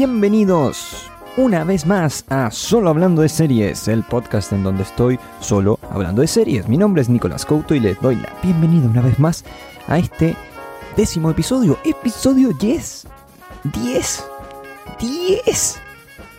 Bienvenidos 0.00 1.10
una 1.36 1.62
vez 1.62 1.84
más 1.84 2.24
a 2.30 2.50
Solo 2.50 2.88
Hablando 2.88 3.20
de 3.20 3.28
Series, 3.28 3.86
el 3.86 4.02
podcast 4.02 4.50
en 4.50 4.62
donde 4.62 4.82
estoy 4.82 5.20
solo 5.40 5.78
hablando 5.90 6.22
de 6.22 6.26
series. 6.26 6.66
Mi 6.70 6.78
nombre 6.78 7.02
es 7.02 7.10
Nicolás 7.10 7.44
Couto 7.44 7.74
y 7.74 7.80
les 7.80 8.00
doy 8.00 8.16
la 8.16 8.34
bienvenida 8.42 8.88
una 8.88 9.02
vez 9.02 9.18
más 9.18 9.44
a 9.88 9.98
este 9.98 10.36
décimo 10.96 11.30
episodio. 11.30 11.76
Episodio 11.84 12.54
10. 12.54 13.08
10. 13.74 14.24
10. 15.00 15.80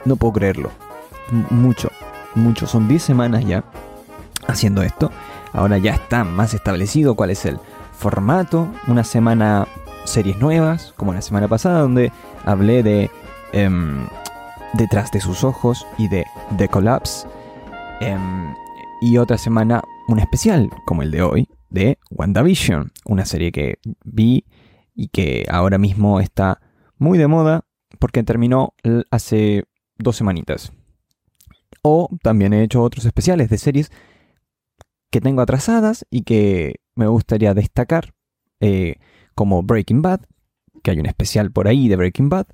No 0.06 0.16
puedo 0.16 0.34
creerlo. 0.34 0.72
Mucho, 1.52 1.92
mucho. 2.34 2.66
Son 2.66 2.88
10 2.88 3.04
semanas 3.04 3.46
ya 3.46 3.64
haciendo 4.48 4.82
esto. 4.82 5.12
Ahora 5.54 5.78
ya 5.78 5.94
está 5.94 6.24
más 6.24 6.56
establecido 6.56 7.14
cuál 7.14 7.30
es 7.30 7.46
el 7.46 7.60
formato. 7.96 8.70
Una 8.88 9.04
semana 9.04 9.68
series 10.04 10.40
nuevas, 10.40 10.96
como 10.98 11.14
la 11.14 11.22
semana 11.22 11.48
pasada, 11.48 11.82
donde 11.82 12.12
hablé 12.44 12.82
de 12.82 13.12
em, 13.54 14.08
Detrás 14.74 15.12
de 15.12 15.20
sus 15.20 15.44
ojos 15.44 15.86
y 15.98 16.08
de 16.08 16.26
The 16.58 16.70
Collapse. 16.70 17.28
Em, 18.00 18.56
y 19.02 19.18
otra 19.18 19.38
semana 19.38 19.82
un 20.08 20.20
especial, 20.20 20.70
como 20.86 21.04
el 21.04 21.12
de 21.12 21.22
hoy, 21.22 21.50
de 21.70 22.00
WandaVision, 22.10 22.92
una 23.06 23.26
serie 23.26 23.52
que 23.52 23.80
vi 24.06 24.46
y 24.96 25.10
que 25.10 25.46
ahora 25.50 25.78
mismo 25.78 26.22
está 26.22 26.62
muy 26.98 27.18
de 27.18 27.28
moda 27.28 27.66
porque 28.00 28.24
terminó 28.24 28.74
hace 29.10 29.66
dos 29.98 30.16
semanitas. 30.16 30.72
O 31.82 32.10
también 32.24 32.54
he 32.54 32.64
hecho 32.64 32.82
otros 32.82 33.06
especiales 33.06 33.50
de 33.50 33.58
series 33.58 33.92
que 35.10 35.20
tengo 35.20 35.42
atrasadas 35.42 36.06
y 36.10 36.22
que 36.22 36.76
me 36.96 37.08
gustaría 37.08 37.54
destacar, 37.54 38.14
eh, 38.62 38.96
como 39.36 39.64
Breaking 39.64 40.02
Bad, 40.02 40.22
que 40.84 40.92
hay 40.92 41.00
un 41.00 41.06
especial 41.06 41.52
por 41.52 41.68
ahí 41.68 41.90
de 41.90 41.98
Breaking 41.98 42.30
Bad, 42.30 42.48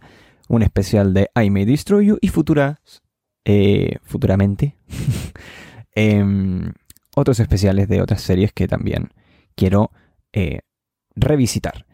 un 0.48 0.62
especial 0.62 1.14
de 1.14 1.30
I 1.36 1.50
May 1.50 1.66
Destroy 1.66 2.08
You 2.08 2.18
y 2.22 2.30
futuras, 2.30 3.02
eh, 3.46 3.98
futuramente, 4.04 4.78
em, 5.96 6.74
otros 7.16 7.40
especiales 7.40 7.88
de 7.88 8.02
otras 8.02 8.22
series 8.22 8.54
que 8.54 8.68
también 8.68 9.10
quiero 9.56 9.92
eh, 10.34 10.62
revisitar. 11.16 11.86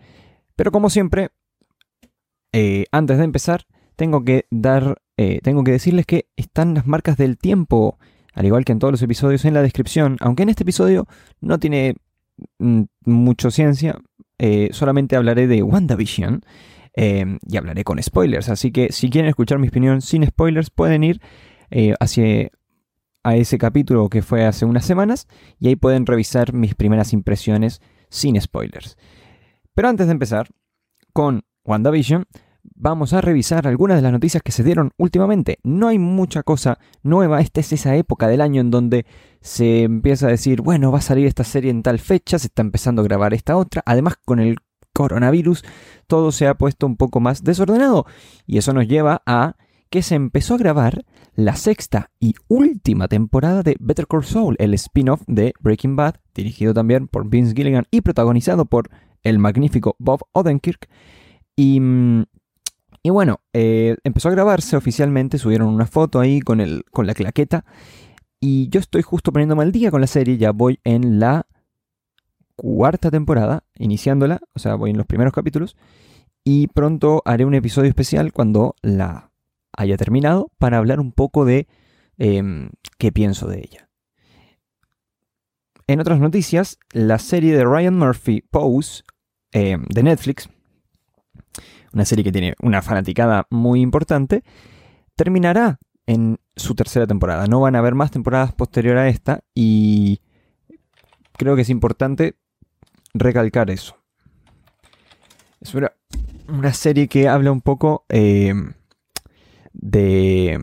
Pero 0.55 0.71
como 0.71 0.89
siempre, 0.89 1.29
eh, 2.51 2.85
antes 2.91 3.17
de 3.17 3.23
empezar, 3.23 3.65
tengo 3.95 4.23
que 4.23 4.45
dar, 4.49 4.97
tengo 5.43 5.63
que 5.63 5.71
decirles 5.71 6.05
que 6.05 6.27
están 6.35 6.73
las 6.73 6.85
marcas 6.85 7.15
del 7.15 7.37
tiempo, 7.37 7.97
al 8.33 8.45
igual 8.45 8.65
que 8.65 8.73
en 8.73 8.79
todos 8.79 8.91
los 8.91 9.01
episodios, 9.01 9.45
en 9.45 9.53
la 9.53 9.61
descripción. 9.61 10.17
Aunque 10.19 10.43
en 10.43 10.49
este 10.49 10.63
episodio 10.63 11.07
no 11.39 11.59
tiene 11.59 11.95
mm, 12.59 12.81
mucho 13.05 13.51
ciencia, 13.51 13.97
solamente 14.71 15.15
hablaré 15.15 15.47
de 15.47 15.63
WandaVision 15.63 16.41
eh, 16.95 17.37
y 17.47 17.57
hablaré 17.57 17.83
con 17.83 18.01
spoilers. 18.01 18.49
Así 18.49 18.71
que 18.71 18.91
si 18.91 19.09
quieren 19.09 19.29
escuchar 19.29 19.59
mi 19.59 19.67
opinión 19.67 20.01
sin 20.01 20.25
spoilers, 20.25 20.69
pueden 20.69 21.03
ir 21.03 21.21
eh, 21.71 21.93
hacia 21.99 22.49
a 23.23 23.35
ese 23.35 23.57
capítulo 23.57 24.09
que 24.09 24.21
fue 24.21 24.45
hace 24.45 24.65
unas 24.65 24.85
semanas 24.85 25.27
y 25.59 25.69
ahí 25.69 25.75
pueden 25.75 26.05
revisar 26.05 26.53
mis 26.53 26.75
primeras 26.75 27.13
impresiones 27.13 27.81
sin 28.09 28.39
spoilers. 28.39 28.97
Pero 29.73 29.87
antes 29.87 30.07
de 30.07 30.11
empezar 30.11 30.49
con 31.13 31.45
WandaVision, 31.63 32.25
vamos 32.75 33.13
a 33.13 33.21
revisar 33.21 33.67
algunas 33.67 33.97
de 33.97 34.03
las 34.03 34.11
noticias 34.11 34.43
que 34.43 34.51
se 34.51 34.63
dieron 34.63 34.91
últimamente. 34.97 35.59
No 35.63 35.87
hay 35.87 35.99
mucha 35.99 36.43
cosa 36.43 36.79
nueva, 37.01 37.39
esta 37.39 37.61
es 37.61 37.71
esa 37.73 37.95
época 37.95 38.27
del 38.27 38.41
año 38.41 38.61
en 38.61 38.71
donde 38.71 39.05
se 39.41 39.83
empieza 39.83 40.27
a 40.27 40.31
decir, 40.31 40.61
bueno, 40.61 40.91
va 40.91 40.99
a 40.99 41.01
salir 41.01 41.27
esta 41.27 41.43
serie 41.43 41.71
en 41.71 41.83
tal 41.83 41.99
fecha, 41.99 42.39
se 42.39 42.47
está 42.47 42.61
empezando 42.61 43.01
a 43.01 43.05
grabar 43.05 43.33
esta 43.33 43.57
otra, 43.57 43.83
además 43.85 44.15
con 44.23 44.39
el 44.39 44.57
coronavirus 44.93 45.63
todo 46.07 46.31
se 46.31 46.47
ha 46.47 46.55
puesto 46.55 46.85
un 46.85 46.97
poco 46.97 47.19
más 47.19 47.43
desordenado 47.43 48.05
y 48.45 48.57
eso 48.57 48.73
nos 48.73 48.87
lleva 48.87 49.21
a 49.25 49.55
que 49.89 50.01
se 50.01 50.15
empezó 50.15 50.55
a 50.55 50.57
grabar 50.57 51.05
la 51.35 51.55
sexta 51.55 52.09
y 52.19 52.33
última 52.47 53.07
temporada 53.07 53.61
de 53.61 53.75
Better 53.79 54.07
Call 54.07 54.23
Saul, 54.23 54.55
el 54.57 54.73
spin-off 54.73 55.21
de 55.27 55.53
Breaking 55.59 55.95
Bad, 55.95 56.15
dirigido 56.33 56.73
también 56.73 57.07
por 57.07 57.29
Vince 57.29 57.53
Gilligan 57.55 57.85
y 57.91 58.01
protagonizado 58.01 58.65
por 58.65 58.89
el 59.21 59.37
magnífico 59.37 59.95
Bob 59.99 60.21
Odenkirk. 60.31 60.89
Y, 61.55 61.79
bueno, 63.03 63.41
eh, 63.53 63.95
empezó 64.03 64.29
a 64.29 64.31
grabarse 64.31 64.75
oficialmente, 64.75 65.37
subieron 65.37 65.67
una 65.67 65.85
foto 65.85 66.19
ahí 66.19 66.41
con, 66.41 66.59
el, 66.59 66.85
con 66.91 67.05
la 67.05 67.13
claqueta. 67.13 67.63
Y 68.39 68.69
yo 68.69 68.79
estoy 68.79 69.03
justo 69.03 69.31
poniéndome 69.31 69.61
al 69.61 69.71
día 69.71 69.91
con 69.91 70.01
la 70.01 70.07
serie, 70.07 70.37
ya 70.37 70.51
voy 70.51 70.79
en 70.83 71.19
la 71.19 71.45
cuarta 72.63 73.11
temporada, 73.11 73.65
iniciándola, 73.77 74.39
o 74.53 74.59
sea, 74.59 74.75
voy 74.75 74.91
en 74.91 74.97
los 74.97 75.05
primeros 75.05 75.33
capítulos. 75.33 75.75
Y 76.45 76.67
pronto 76.67 77.21
haré 77.25 77.43
un 77.43 77.55
episodio 77.55 77.89
especial 77.89 78.31
cuando 78.31 78.75
la 78.81 79.31
haya 79.75 79.97
terminado 79.97 80.49
para 80.59 80.77
hablar 80.77 81.01
un 81.01 81.11
poco 81.11 81.43
de 81.43 81.67
em, 82.17 82.69
qué 82.97 83.11
pienso 83.11 83.47
de 83.47 83.59
ella. 83.59 83.89
En 85.87 85.99
otras 85.99 86.21
noticias, 86.21 86.79
la 86.93 87.19
serie 87.19 87.53
de 87.53 87.65
Ryan 87.65 87.97
Murphy, 87.97 88.41
Pose, 88.49 89.03
em, 89.51 89.83
de 89.89 90.03
Netflix, 90.03 90.47
una 91.91 92.05
serie 92.05 92.23
que 92.23 92.31
tiene 92.31 92.55
una 92.61 92.81
fanaticada 92.81 93.45
muy 93.49 93.81
importante, 93.81 94.41
terminará 95.17 95.79
en 96.05 96.39
su 96.55 96.75
tercera 96.75 97.07
temporada. 97.07 97.45
No 97.47 97.59
van 97.59 97.75
a 97.75 97.79
haber 97.79 97.93
más 97.93 98.11
temporadas 98.11 98.53
posterior 98.53 98.97
a 98.97 99.09
esta 99.09 99.41
y 99.53 100.21
creo 101.33 101.57
que 101.57 101.63
es 101.63 101.69
importante 101.69 102.37
recalcar 103.13 103.69
eso. 103.69 103.97
Es 105.61 105.73
una, 105.73 105.91
una 106.47 106.73
serie 106.73 107.07
que 107.07 107.27
habla 107.27 107.51
un 107.51 107.61
poco 107.61 108.05
eh, 108.09 108.53
de, 109.73 110.59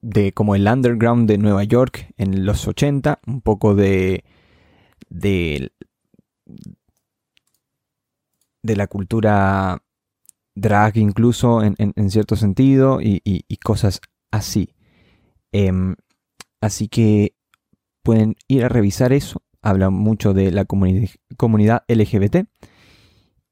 de 0.00 0.32
como 0.32 0.54
el 0.54 0.66
underground 0.68 1.28
de 1.28 1.38
Nueva 1.38 1.64
York 1.64 2.12
en 2.16 2.44
los 2.46 2.66
80, 2.68 3.20
un 3.26 3.40
poco 3.40 3.74
de, 3.74 4.24
de, 5.08 5.72
la 8.62 8.86
cultura 8.86 9.82
drag 10.54 10.96
incluso 10.96 11.62
en, 11.62 11.74
en- 11.78 12.10
cierto 12.10 12.36
sentido 12.36 12.98
y 13.00 13.56
cosas 13.58 14.00
así. 14.30 14.70
Em, 15.52 15.96
así 16.60 16.88
que 16.88 17.34
pueden 18.02 18.36
ir 18.48 18.64
a 18.64 18.68
revisar 18.68 19.12
eso. 19.12 19.42
Habla 19.66 19.90
mucho 19.90 20.32
de 20.32 20.52
la 20.52 20.64
comuni- 20.66 21.14
comunidad 21.36 21.82
LGBT. 21.88 22.46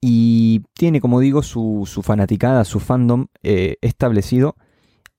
Y 0.01 0.63
tiene, 0.75 1.01
como 1.01 1.19
digo, 1.19 1.43
su, 1.43 1.85
su 1.87 2.03
fanaticada, 2.03 2.65
su 2.65 2.79
fandom 2.79 3.27
eh, 3.43 3.77
establecido. 3.81 4.57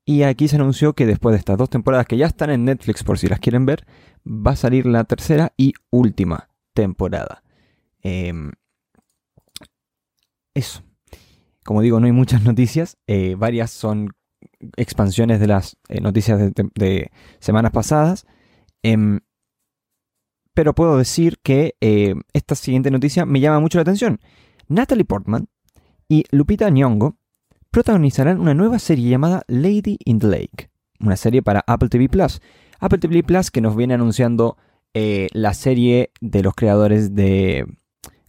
Y 0.06 0.22
aquí 0.24 0.48
se 0.48 0.58
anunció 0.58 0.94
que 0.94 1.06
después 1.08 1.34
de 1.34 1.40
estas 1.40 1.58
dos 1.58 1.70
temporadas 1.70 2.06
que 2.06 2.18
ya 2.18 2.28
están 2.28 2.50
en 2.52 2.64
Netflix 2.66 3.04
por 3.04 3.18
si 3.18 3.28
las 3.28 3.40
quieren 3.40 3.66
ver, 3.66 3.86
va 4.26 4.52
a 4.52 4.56
salir 4.56 4.86
la 4.86 5.04
tercera 5.04 5.52
y 5.58 5.74
última 5.90 6.50
temporada. 6.74 7.44
Em, 8.02 8.52
eso. 10.54 10.84
Como 11.64 11.82
digo, 11.82 12.00
no 12.00 12.06
hay 12.06 12.12
muchas 12.12 12.44
noticias. 12.44 12.98
eh, 13.08 13.36
varias 13.36 13.72
son 13.72 14.14
expansiones 14.78 15.40
de 15.40 15.48
las 15.48 15.78
eh, 15.90 16.00
noticias 16.02 16.40
de, 16.40 17.12
semanas 17.40 17.72
pasadas. 17.72 18.26
Em, 20.56 20.66
pero 20.66 20.74
puedo 20.74 20.98
decir 20.98 21.38
que 21.44 21.76
eh, 21.82 22.16
esta 22.34 22.56
siguiente 22.56 22.90
noticia 22.90 23.26
me 23.26 23.40
llama 23.40 23.60
mucho 23.60 23.78
la 23.78 23.84
atención. 23.84 24.20
Natalie 24.68 25.06
Portman 25.06 25.48
y 26.08 26.24
Lupita 26.32 26.70
Nyong'o 26.70 27.18
protagonizarán 27.72 28.40
una 28.40 28.54
nueva 28.54 28.80
serie 28.80 29.10
llamada 29.10 29.44
Lady 29.48 29.98
in 30.06 30.20
the 30.20 30.28
Lake, 30.28 30.70
una 31.00 31.18
serie 31.18 31.42
para 31.42 31.64
Apple 31.68 31.90
TV 31.90 32.10
Plus. 32.10 32.42
Apple 32.80 33.00
TV 33.00 33.24
Plus 33.24 33.52
que 33.52 33.62
nos 33.62 33.76
viene 33.76 33.94
anunciando 33.94 34.58
eh, 34.94 35.28
la 35.34 35.54
serie 35.54 36.12
de 36.22 36.42
los 36.42 36.54
creadores 36.56 37.14
de 37.14 37.66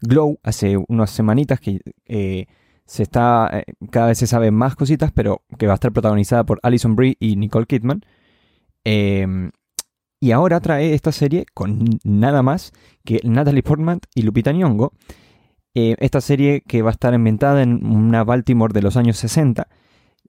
Glow 0.01 0.39
hace 0.43 0.77
unas 0.89 1.11
semanitas 1.11 1.61
que 1.61 1.81
eh, 2.07 2.47
se 2.87 3.05
está 3.05 3.65
cada 3.91 4.09
vez 4.09 4.19
se 4.19 4.27
saben 4.27 4.55
más 4.55 4.75
cositas, 4.77 5.13
pero 5.13 5.43
que 5.59 5.67
va 5.67 5.75
a 5.75 5.77
estar 5.77 5.93
protagonizada 5.93 6.45
por 6.45 6.59
Alison 6.63 6.97
Brie 6.97 7.17
y 7.21 7.37
Nicole 7.37 7.67
Kidman. 7.67 8.03
Em, 10.21 10.29
y 10.29 10.33
ahora 10.33 10.61
trae 10.61 10.95
esta 10.95 11.13
serie 11.13 11.47
con 11.55 11.85
nada 12.05 12.43
más 12.43 12.73
que 13.05 13.21
Natalie 13.25 13.63
Portman 13.63 14.01
y 14.15 14.23
Lupita 14.23 14.53
Nyong'o. 14.53 14.93
Eh, 15.75 15.95
esta 15.99 16.21
serie 16.21 16.63
que 16.67 16.83
va 16.83 16.91
a 16.91 16.93
estar 16.93 17.13
inventada 17.13 17.63
en 17.63 17.85
una 17.87 18.25
Baltimore 18.25 18.73
de 18.73 18.83
los 18.83 18.97
años 18.97 19.19
60, 19.19 19.69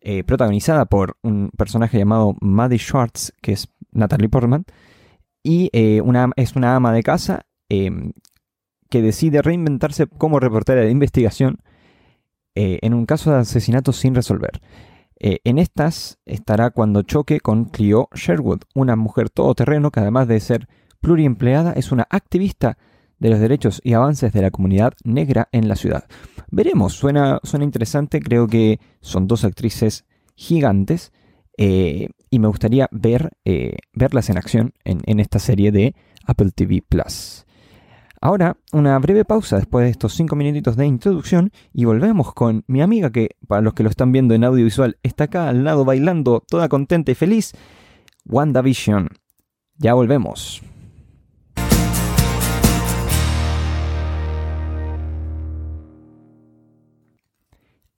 eh, 0.02 0.24
protagonizada 0.24 0.86
por 0.86 1.18
un 1.24 1.50
personaje 1.58 1.98
llamado 1.98 2.36
Maddie 2.42 2.80
Schwartz, 2.80 3.34
que 3.42 3.54
es 3.54 3.70
Natalie 3.92 4.30
Portman, 4.30 4.66
y 5.42 5.70
eh, 5.72 6.02
una, 6.02 6.32
es 6.36 6.56
una 6.56 6.76
ama 6.76 6.92
de 6.92 7.02
casa 7.02 7.46
eh, 7.70 8.12
que 8.90 9.02
decide 9.02 9.42
reinventarse 9.42 10.08
como 10.08 10.40
reportera 10.40 10.82
de 10.82 10.92
investigación 10.92 11.60
en 12.60 12.96
un 12.96 13.06
caso 13.06 13.30
de 13.30 13.38
asesinato 13.38 13.94
sin 13.94 14.16
resolver. 14.16 14.60
Eh, 15.20 15.40
en 15.44 15.58
estas 15.58 16.20
estará 16.26 16.70
cuando 16.70 17.02
choque 17.02 17.40
con 17.40 17.66
Cleo 17.66 18.10
Sherwood, 18.14 18.62
una 18.76 18.96
mujer 18.96 19.30
todoterreno 19.30 19.92
que 19.92 20.00
además 20.00 20.28
de 20.28 20.40
ser 20.40 20.68
pluriempleada 21.02 21.74
es 21.74 21.92
una 21.92 22.08
activista 22.10 22.78
de 23.20 23.30
los 23.30 23.40
derechos 23.40 23.82
y 23.84 23.94
avances 23.94 24.32
de 24.32 24.42
la 24.42 24.52
comunidad 24.52 24.94
negra 25.04 25.50
en 25.52 25.68
la 25.68 25.76
ciudad. 25.76 26.06
Veremos, 26.52 26.94
suena, 26.94 27.40
suena 27.44 27.66
interesante, 27.66 28.20
creo 28.20 28.48
que 28.48 28.80
son 29.02 29.28
dos 29.28 29.44
actrices 29.44 30.06
gigantes 30.36 31.12
eh, 31.58 32.10
y 32.30 32.38
me 32.38 32.48
gustaría 32.48 32.88
ver, 32.92 33.32
eh, 33.44 33.78
verlas 33.94 34.30
en 34.30 34.38
acción 34.38 34.74
en 34.84 35.20
esta 35.20 35.40
serie 35.40 35.72
de 35.72 35.96
Apple 36.28 36.52
TV 36.52 36.84
Plus. 36.88 37.47
Ahora, 38.20 38.58
una 38.74 38.98
breve 38.98 39.26
pausa 39.26 39.58
después 39.58 39.86
de 39.86 39.92
estos 39.92 40.14
5 40.16 40.36
minutitos 40.36 40.76
de 40.76 40.88
introducción 40.88 41.52
y 41.72 41.86
volvemos 41.86 42.34
con 42.34 42.64
mi 42.66 42.82
amiga 42.82 43.12
que, 43.12 43.36
para 43.48 43.62
los 43.62 43.76
que 43.76 43.84
lo 43.84 43.90
están 43.90 44.12
viendo 44.12 44.34
en 44.34 44.44
audiovisual, 44.44 44.98
está 45.04 45.26
acá 45.26 45.50
al 45.50 45.64
lado 45.64 45.86
bailando, 45.86 46.44
toda 46.50 46.68
contenta 46.68 47.12
y 47.12 47.16
feliz, 47.16 47.54
WandaVision. 48.26 49.10
Ya 49.78 49.94
volvemos. 49.94 50.64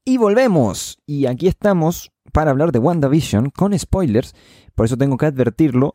Y 0.03 0.17
volvemos. 0.17 0.97
Y 1.05 1.27
aquí 1.27 1.47
estamos 1.47 2.11
para 2.33 2.51
hablar 2.51 2.73
de 2.73 2.79
WandaVision 2.79 3.51
con 3.51 3.77
spoilers. 3.77 4.35
Por 4.75 4.85
eso 4.85 4.97
tengo 4.97 5.15
que 5.15 5.27
advertirlo. 5.27 5.93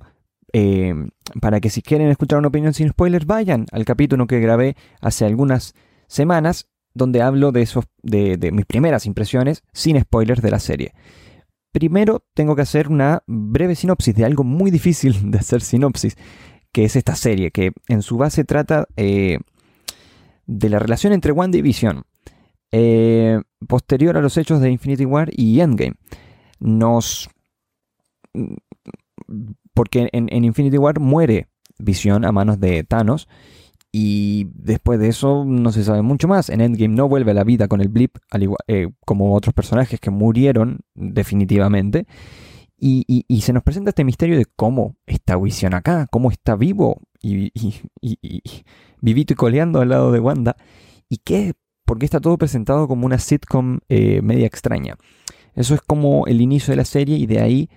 Eh, 0.56 0.94
para 1.40 1.60
que 1.60 1.68
si 1.68 1.82
quieren 1.82 2.10
escuchar 2.10 2.38
una 2.38 2.46
opinión 2.46 2.72
sin 2.74 2.88
spoilers, 2.88 3.26
vayan 3.26 3.66
al 3.72 3.84
capítulo 3.84 4.28
que 4.28 4.38
grabé 4.38 4.76
hace 5.00 5.24
algunas 5.24 5.74
semanas, 6.06 6.68
donde 6.94 7.22
hablo 7.22 7.50
de, 7.50 7.62
esos, 7.62 7.86
de, 8.04 8.38
mis 8.52 8.64
primeras 8.64 9.04
impresiones 9.04 9.64
sin 9.72 10.00
spoilers 10.00 10.42
de 10.42 10.50
la 10.52 10.60
serie. 10.60 10.94
Primero 11.72 12.24
tengo 12.34 12.54
que 12.54 12.62
hacer 12.62 12.86
una 12.86 13.24
breve 13.26 13.74
sinopsis 13.74 14.14
de 14.14 14.24
algo 14.24 14.44
muy 14.44 14.70
difícil 14.78 15.32
de 15.32 15.38
hacer 15.38 15.60
sinopsis, 15.60 16.16
que 16.70 16.84
es 16.84 16.94
esta 16.94 17.16
serie, 17.16 17.50
que 17.50 17.72
en 17.88 18.02
su 18.02 18.16
base 18.16 18.44
trata 18.44 18.86
eh, 18.96 19.38
de 20.46 20.68
la 20.68 20.78
relación 20.78 21.12
entre 21.12 21.32
Wanda 21.32 21.58
y 21.58 21.62
Vision, 21.62 22.04
eh, 22.70 23.42
posterior 23.66 24.16
a 24.16 24.22
los 24.22 24.36
hechos 24.36 24.60
de 24.60 24.70
Infinity 24.70 25.04
War 25.04 25.30
y 25.32 25.58
Endgame. 25.58 25.94
Nos 26.60 27.28
porque 29.74 30.08
en, 30.12 30.44
Infinity 30.44 30.78
War 30.78 31.00
muere 31.00 31.48
Visión 31.78 32.24
a 32.24 32.32
manos 32.32 32.60
de 32.60 32.84
Thanos. 32.84 33.28
Y 33.90 34.48
después 34.54 34.98
de 34.98 35.08
eso 35.08 35.44
no 35.44 35.70
se 35.72 35.84
sabe 35.84 36.02
mucho 36.02 36.28
más. 36.28 36.48
En 36.48 36.60
Endgame 36.60 36.94
no 36.94 37.08
vuelve 37.08 37.32
a 37.32 37.34
la 37.34 37.44
vida 37.44 37.68
con 37.68 37.80
el 37.80 37.88
blip, 37.88 38.16
eh, 38.66 38.88
como 39.04 39.34
otros 39.34 39.54
personajes 39.54 40.00
que 40.00 40.10
murieron 40.10 40.80
definitivamente. 40.94 42.06
Y, 42.76 43.24
se 43.40 43.52
nos 43.52 43.62
presenta 43.62 43.90
este 43.90 44.04
misterio 44.04 44.36
de 44.36 44.46
cómo 44.46 44.96
está 45.06 45.36
Vision 45.36 45.74
acá, 45.74 46.06
cómo 46.10 46.30
está 46.30 46.54
vivo 46.54 47.00
y, 47.22 47.50
vivito 49.00 49.32
y 49.32 49.36
coleando 49.36 49.80
al 49.80 49.88
lado 49.88 50.12
de 50.12 50.20
Wanda. 50.20 50.56
Y 51.08 51.18
qué, 51.18 51.54
porque 51.84 52.04
está 52.04 52.20
todo 52.20 52.36
presentado 52.36 52.86
como 52.88 53.06
una 53.06 53.18
sitcom 53.18 53.78
eh, 53.88 54.20
media 54.22 54.46
extraña. 54.46 54.96
Eso 55.54 55.74
es 55.74 55.80
como 55.80 56.26
el 56.26 56.40
inicio 56.40 56.72
de 56.72 56.76
la 56.76 56.84
serie 56.84 57.16
y 57.16 57.26
de 57.26 57.40
ahí 57.40 57.70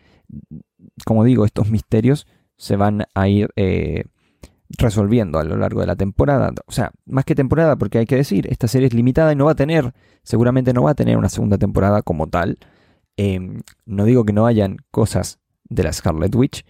como 1.05 1.23
digo, 1.23 1.45
estos 1.45 1.69
misterios 1.69 2.27
se 2.57 2.75
van 2.75 3.05
a 3.13 3.27
ir 3.27 3.49
eh, 3.55 4.05
resolviendo 4.69 5.39
a 5.39 5.43
lo 5.43 5.57
largo 5.57 5.81
de 5.81 5.87
la 5.87 5.95
temporada. 5.95 6.51
O 6.65 6.71
sea, 6.71 6.91
más 7.05 7.25
que 7.25 7.35
temporada, 7.35 7.75
porque 7.77 7.99
hay 7.99 8.05
que 8.05 8.15
decir, 8.15 8.47
esta 8.51 8.67
serie 8.67 8.87
es 8.87 8.93
limitada 8.93 9.31
y 9.31 9.35
no 9.35 9.45
va 9.45 9.51
a 9.51 9.55
tener, 9.55 9.93
seguramente 10.23 10.73
no 10.73 10.83
va 10.83 10.91
a 10.91 10.95
tener 10.95 11.17
una 11.17 11.29
segunda 11.29 11.57
temporada 11.57 12.01
como 12.01 12.27
tal. 12.27 12.57
Em, 13.15 13.61
no 13.85 14.05
digo 14.05 14.25
que 14.25 14.33
no 14.33 14.45
hayan 14.45 14.77
cosas 14.91 15.39
de 15.69 15.83
la 15.83 15.93
Scarlet 15.93 16.33
Witch, 16.35 16.65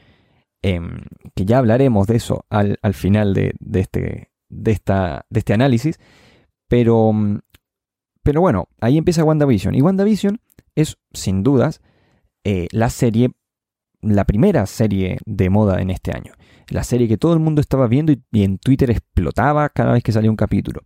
em, 0.62 1.02
que 1.36 1.46
ya 1.46 1.58
hablaremos 1.60 2.08
de 2.08 2.18
eso 2.18 2.46
al, 2.50 2.78
final 2.94 3.34
de, 3.34 3.54
este, 3.74 4.32
de, 4.50 4.72
esta, 4.72 5.26
de 5.30 5.40
este 5.40 5.54
análisis, 5.54 6.00
pero, 6.68 7.12
pero 8.24 8.42
bueno, 8.42 8.68
ahí 8.82 8.98
empieza 8.98 9.24
WandaVision. 9.24 9.76
Y 9.76 9.82
WandaVision 9.82 10.40
es, 10.76 10.98
sin 11.14 11.44
dudas, 11.44 11.82
eh, 12.44 12.68
la 12.72 12.90
serie 12.90 13.32
la 14.02 14.26
primera 14.26 14.66
serie 14.66 15.18
de 15.26 15.50
moda 15.50 15.82
en 15.82 15.90
este 15.90 16.12
año. 16.12 16.34
La 16.70 16.84
serie 16.84 17.08
que 17.08 17.18
todo 17.18 17.34
el 17.34 17.40
mundo 17.40 17.62
estaba 17.62 17.88
viendo 17.88 18.12
y, 18.12 18.44
en 18.44 18.58
Twitter 18.58 18.92
explotaba 18.92 19.70
cada 19.70 19.94
vez 19.94 20.04
que 20.04 20.12
salía 20.12 20.30
un 20.30 20.36
capítulo. 20.38 20.82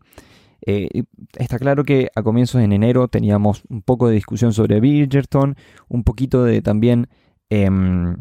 Eh, 0.65 1.03
está 1.37 1.57
claro 1.57 1.83
que 1.83 2.09
a 2.15 2.21
comienzos 2.21 2.59
de 2.59 2.65
enero 2.65 3.07
teníamos 3.07 3.63
un 3.67 3.81
poco 3.81 4.07
de 4.07 4.15
discusión 4.15 4.53
sobre 4.53 4.79
Bridgerton, 4.79 5.55
un 5.87 6.03
poquito 6.03 6.43
de 6.43 6.61
también 6.61 7.07
em, 7.49 8.17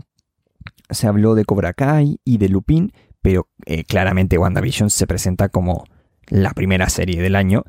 se 0.89 1.07
habló 1.07 1.35
de 1.35 1.45
Cobra 1.45 1.75
Kai 1.75 2.19
y 2.25 2.39
de 2.39 2.49
Lupin, 2.49 2.93
pero 3.21 3.49
eh, 3.67 3.85
claramente 3.85 4.39
WandaVision 4.39 4.89
se 4.89 5.07
presenta 5.07 5.51
como 5.51 5.85
la 6.29 6.53
primera 6.55 6.89
serie 6.89 7.21
del 7.21 7.37
año. 7.37 7.65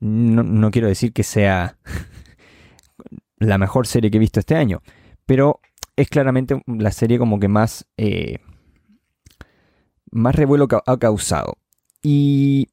no 0.00 0.70
quiero 0.70 0.88
decir 0.88 1.12
que 1.12 1.22
sea 1.22 1.76
la 3.38 3.58
mejor 3.58 3.86
serie 3.86 4.10
que 4.10 4.16
he 4.16 4.20
visto 4.20 4.40
este 4.40 4.56
año, 4.56 4.80
pero 5.26 5.60
es 5.96 6.08
claramente 6.08 6.62
la 6.66 6.92
serie 6.92 7.18
como 7.18 7.40
que 7.40 7.48
más, 7.48 7.86
eh, 7.96 8.38
más 10.10 10.34
revuelo 10.34 10.68
ha 10.86 10.98
causado. 10.98 11.56
Y 12.02 12.68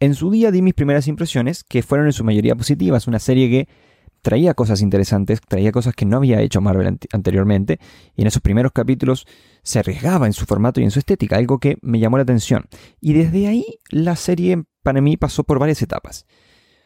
en 0.00 0.14
su 0.14 0.30
día 0.30 0.50
di 0.50 0.62
mis 0.62 0.74
primeras 0.74 1.06
impresiones, 1.06 1.64
que 1.64 1.82
fueron 1.82 2.06
en 2.06 2.12
su 2.12 2.24
mayoría 2.24 2.56
positivas. 2.56 3.06
Una 3.06 3.18
serie 3.18 3.48
que 3.48 3.68
traía 4.22 4.54
cosas 4.54 4.80
interesantes, 4.80 5.40
traía 5.46 5.70
cosas 5.70 5.94
que 5.94 6.06
no 6.06 6.16
había 6.16 6.40
hecho 6.40 6.60
Marvel 6.62 6.98
anteriormente, 7.12 7.78
y 8.16 8.22
en 8.22 8.26
esos 8.26 8.40
primeros 8.40 8.72
capítulos 8.72 9.26
se 9.62 9.78
arriesgaba 9.78 10.26
en 10.26 10.32
su 10.32 10.46
formato 10.46 10.80
y 10.80 10.84
en 10.84 10.90
su 10.90 10.98
estética, 10.98 11.36
algo 11.36 11.58
que 11.58 11.76
me 11.82 11.98
llamó 11.98 12.16
la 12.16 12.22
atención. 12.22 12.64
Y 13.00 13.12
desde 13.12 13.46
ahí 13.46 13.64
la 13.90 14.16
serie 14.16 14.64
para 14.82 15.00
mí 15.00 15.16
pasó 15.18 15.44
por 15.44 15.58
varias 15.58 15.82
etapas. 15.82 16.26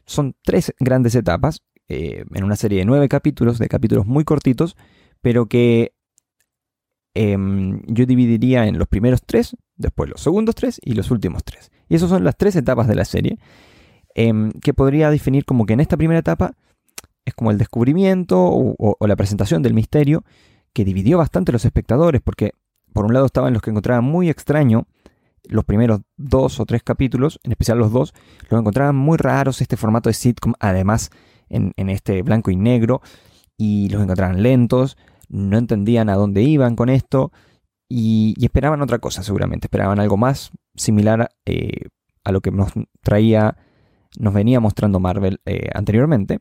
Son 0.05 0.35
tres 0.43 0.75
grandes 0.81 1.15
etapas, 1.15 1.63
eh, 1.89 2.25
en 2.35 2.45
una 2.45 2.57
serie 2.57 2.81
de 2.81 2.85
nueve 2.85 3.09
capítulos, 3.09 3.59
de 3.59 3.69
capítulos 3.69 4.05
muy 4.05 4.25
cortitos, 4.25 4.77
pero 5.23 5.47
que 5.47 5.93
em, 7.15 7.83
yo 7.87 8.07
dividiría 8.07 8.67
en 8.67 8.79
los 8.79 8.89
primeros 8.89 9.23
tres, 9.25 9.57
después 9.77 10.09
los 10.09 10.21
segundos 10.21 10.55
tres 10.55 10.81
y 10.83 10.95
los 10.95 11.11
últimos 11.11 11.45
tres. 11.45 11.71
Y 11.89 11.97
esas 11.97 12.11
son 12.11 12.25
las 12.25 12.37
tres 12.37 12.55
etapas 12.57 12.87
de 12.87 12.95
la 12.95 13.05
serie, 13.05 13.39
em, 14.15 14.53
que 14.53 14.75
podría 14.75 15.11
definir 15.11 15.45
como 15.45 15.67
que 15.67 15.73
en 15.73 15.81
esta 15.81 15.97
primera 15.97 16.21
etapa 16.21 16.53
es 17.25 17.35
como 17.35 17.51
el 17.51 17.59
descubrimiento 17.59 18.39
o, 18.39 19.07
la 19.07 19.17
presentación 19.17 19.63
del 19.63 19.75
misterio, 19.75 20.25
que 20.73 20.85
dividió 20.85 21.19
bastante 21.19 21.51
a 21.51 21.55
los 21.55 21.65
espectadores, 21.65 22.23
porque 22.23 22.53
por 22.93 23.05
un 23.05 23.13
lado 23.13 23.27
estaban 23.27 23.53
los 23.53 23.63
que 23.63 23.71
encontraban 23.71 24.05
muy 24.05 24.31
extraño 24.31 24.87
los 25.45 25.65
primeros 25.65 26.01
dos 26.17 26.61
o 26.61 26.67
tres 26.67 26.83
capítulos, 26.83 27.39
en 27.43 27.53
especial 27.53 27.79
los 27.79 27.93
dos, 27.93 28.13
los 28.51 28.61
encontraban 28.61 28.97
muy 28.97 29.17
raros 29.17 29.61
este 29.61 29.77
formato 29.77 30.09
de 30.09 30.15
sitcom, 30.15 30.55
además 30.59 31.11
en, 31.49 31.73
en 31.77 31.91
este 31.91 32.23
blanco 32.23 32.51
y 32.51 32.57
negro, 32.57 33.01
y 33.59 33.91
los 33.91 34.01
encontraban 34.03 34.43
lentos, 34.43 34.97
no 35.29 35.59
entendían 35.59 36.09
a 36.09 36.15
dónde 36.15 36.43
iban 36.43 36.77
con 36.77 36.89
esto 36.89 37.33
y, 37.89 38.35
esperaban 38.41 38.81
otra 38.81 38.99
cosa 38.99 39.23
seguramente, 39.23 39.67
esperaban 39.67 39.99
algo 39.99 40.17
más 40.17 40.53
similar 40.75 41.29
eh, 41.45 41.89
a 42.25 42.33
lo 42.33 42.41
que 42.41 42.51
nos 42.51 42.73
traía, 43.03 43.57
nos 44.19 44.33
venía 44.33 44.61
mostrando 44.61 45.01
Marvel 45.01 45.41
eh, 45.45 45.69
anteriormente. 45.75 46.39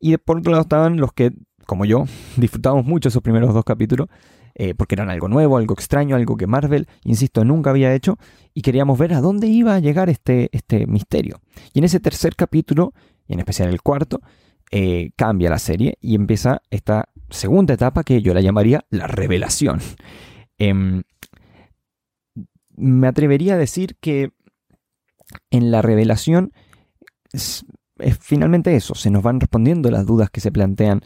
Y 0.00 0.16
por 0.16 0.38
otro 0.38 0.50
lado 0.50 0.62
estaban 0.62 0.96
los 0.96 1.12
que, 1.12 1.30
como 1.66 1.84
yo, 1.84 2.04
disfrutamos 2.36 2.84
mucho 2.84 3.08
esos 3.08 3.22
primeros 3.22 3.54
dos 3.54 3.64
capítulos, 3.64 4.08
eh, 4.54 4.74
porque 4.74 4.94
eran 4.94 5.08
algo 5.08 5.28
nuevo, 5.28 5.56
algo 5.56 5.74
extraño, 5.74 6.16
algo 6.16 6.36
que 6.36 6.46
Marvel, 6.46 6.86
insisto, 7.04 7.44
nunca 7.44 7.70
había 7.70 7.94
hecho, 7.94 8.18
y 8.52 8.62
queríamos 8.62 8.98
ver 8.98 9.14
a 9.14 9.20
dónde 9.20 9.46
iba 9.46 9.74
a 9.74 9.78
llegar 9.78 10.10
este, 10.10 10.50
este 10.52 10.86
misterio. 10.86 11.40
Y 11.72 11.78
en 11.78 11.84
ese 11.84 12.00
tercer 12.00 12.34
capítulo, 12.34 12.92
y 13.26 13.34
en 13.34 13.38
especial 13.38 13.68
el 13.70 13.80
cuarto, 13.80 14.20
eh, 14.74 15.10
cambia 15.16 15.50
la 15.50 15.58
serie 15.58 15.98
y 16.00 16.14
empieza 16.14 16.62
esta 16.70 17.10
segunda 17.28 17.74
etapa 17.74 18.04
que 18.04 18.22
yo 18.22 18.32
la 18.32 18.40
llamaría 18.40 18.86
la 18.88 19.06
revelación. 19.06 19.80
Em, 20.56 21.02
me 22.74 23.06
atrevería 23.06 23.54
a 23.54 23.58
decir 23.58 23.96
que 24.00 24.30
en 25.50 25.70
la 25.70 25.82
revelación 25.82 26.52
es, 27.32 27.66
finalmente 28.20 28.74
eso, 28.74 28.94
se 28.94 29.10
nos 29.10 29.22
van 29.22 29.40
respondiendo 29.40 29.90
las 29.90 30.06
dudas 30.06 30.30
que 30.30 30.40
se 30.40 30.50
plantean 30.50 31.02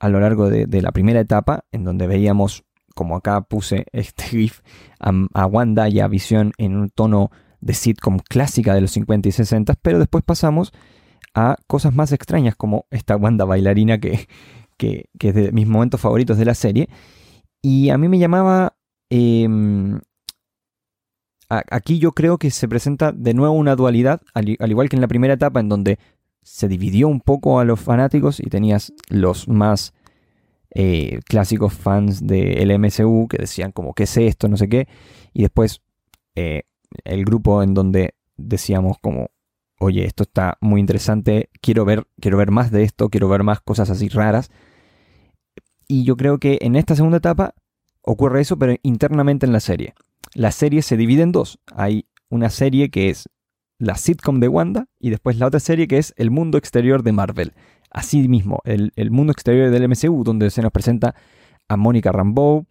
a 0.00 0.10
lo 0.10 0.20
largo 0.20 0.50
de, 0.50 0.82
la 0.82 0.92
primera 0.92 1.20
etapa, 1.20 1.64
en 1.72 1.84
donde 1.84 2.06
veíamos, 2.06 2.64
como 2.94 3.16
acá 3.16 3.40
puse 3.40 3.86
este 3.92 4.24
GIF, 4.28 4.60
a, 5.00 5.46
Wanda 5.46 5.88
y 5.88 6.00
a 6.00 6.08
Visión 6.08 6.52
en 6.58 6.76
un 6.76 6.90
tono 6.90 7.30
de 7.62 7.72
sitcom 7.72 8.18
clásica 8.18 8.74
de 8.74 8.82
los 8.82 8.90
50 8.90 9.30
y 9.30 9.32
60, 9.32 9.76
pero 9.80 9.98
después 9.98 10.22
pasamos 10.24 10.72
a 11.38 11.56
cosas 11.68 11.94
más 11.94 12.10
extrañas 12.10 12.56
como 12.56 12.86
esta 12.90 13.16
banda 13.16 13.44
bailarina 13.44 13.98
que, 13.98 14.26
que, 14.76 15.08
es 15.20 15.34
de 15.34 15.52
mis 15.52 15.68
momentos 15.68 16.00
favoritos 16.00 16.36
de 16.36 16.44
la 16.44 16.54
serie. 16.54 16.88
Y 17.62 17.90
a 17.90 17.98
mí 17.98 18.08
me 18.08 18.18
llamaba... 18.18 18.74
Em, 19.10 20.00
aquí 21.48 21.98
yo 21.98 22.12
creo 22.12 22.38
que 22.38 22.50
se 22.50 22.68
presenta 22.68 23.12
de 23.12 23.34
nuevo 23.34 23.54
una 23.54 23.76
dualidad, 23.76 24.20
al, 24.34 24.48
igual 24.48 24.88
que 24.88 24.96
en 24.96 25.00
la 25.00 25.08
primera 25.08 25.34
etapa 25.34 25.60
en 25.60 25.68
donde 25.68 25.98
se 26.42 26.68
dividió 26.68 27.08
un 27.08 27.20
poco 27.20 27.60
a 27.60 27.64
los 27.64 27.80
fanáticos 27.80 28.40
y 28.40 28.50
tenías 28.50 28.92
los 29.08 29.48
más 29.48 29.94
eh, 30.74 31.20
clásicos 31.26 31.72
fans 31.72 32.26
del 32.26 32.78
MCU 32.78 33.28
que 33.28 33.38
decían 33.38 33.72
como, 33.72 33.94
¿qué 33.94 34.02
es 34.04 34.16
esto? 34.16 34.48
No 34.48 34.56
sé 34.56 34.68
qué. 34.68 34.88
Y 35.32 35.42
después 35.42 35.82
eh, 36.34 36.64
el 37.04 37.24
grupo 37.24 37.62
en 37.62 37.74
donde 37.74 38.14
decíamos 38.36 38.98
como, 39.00 39.30
oye, 39.78 40.04
esto 40.04 40.24
está 40.24 40.58
muy 40.60 40.80
interesante, 40.80 41.50
quiero 41.60 41.84
ver, 41.84 42.06
quiero 42.20 42.36
ver 42.36 42.50
más 42.50 42.70
de 42.70 42.82
esto, 42.82 43.08
quiero 43.08 43.28
ver 43.28 43.42
más 43.42 43.60
cosas 43.60 43.90
así 43.90 44.08
raras. 44.08 44.50
Y 45.86 46.04
yo 46.04 46.16
creo 46.16 46.38
que 46.38 46.58
en 46.60 46.76
esta 46.76 46.94
segunda 46.94 47.18
etapa 47.18 47.54
ocurre 48.02 48.40
eso, 48.40 48.58
pero 48.58 48.74
internamente 48.82 49.46
en 49.46 49.52
la 49.52 49.60
serie. 49.60 49.94
La 50.34 50.52
serie 50.52 50.82
se 50.82 50.96
divide 50.96 51.22
en 51.22 51.32
dos. 51.32 51.58
Hay 51.74 52.06
una 52.28 52.50
serie 52.50 52.90
que 52.90 53.08
es 53.08 53.28
la 53.78 53.96
sitcom 53.96 54.40
de 54.40 54.48
Wanda 54.48 54.88
y 54.98 55.10
después 55.10 55.38
la 55.38 55.46
otra 55.46 55.60
serie 55.60 55.86
que 55.88 55.98
es 55.98 56.12
el 56.16 56.30
mundo 56.30 56.58
exterior 56.58 57.02
de 57.02 57.12
Marvel. 57.12 57.54
Así 57.90 58.28
mismo, 58.28 58.60
el, 58.64 58.92
mundo 59.10 59.32
exterior 59.32 59.70
del 59.70 59.88
MCU, 59.88 60.24
donde 60.24 60.50
se 60.50 60.60
nos 60.60 60.72
presenta 60.72 61.14
a 61.68 61.76
Mónica 61.76 62.12
Rambeau, 62.12 62.66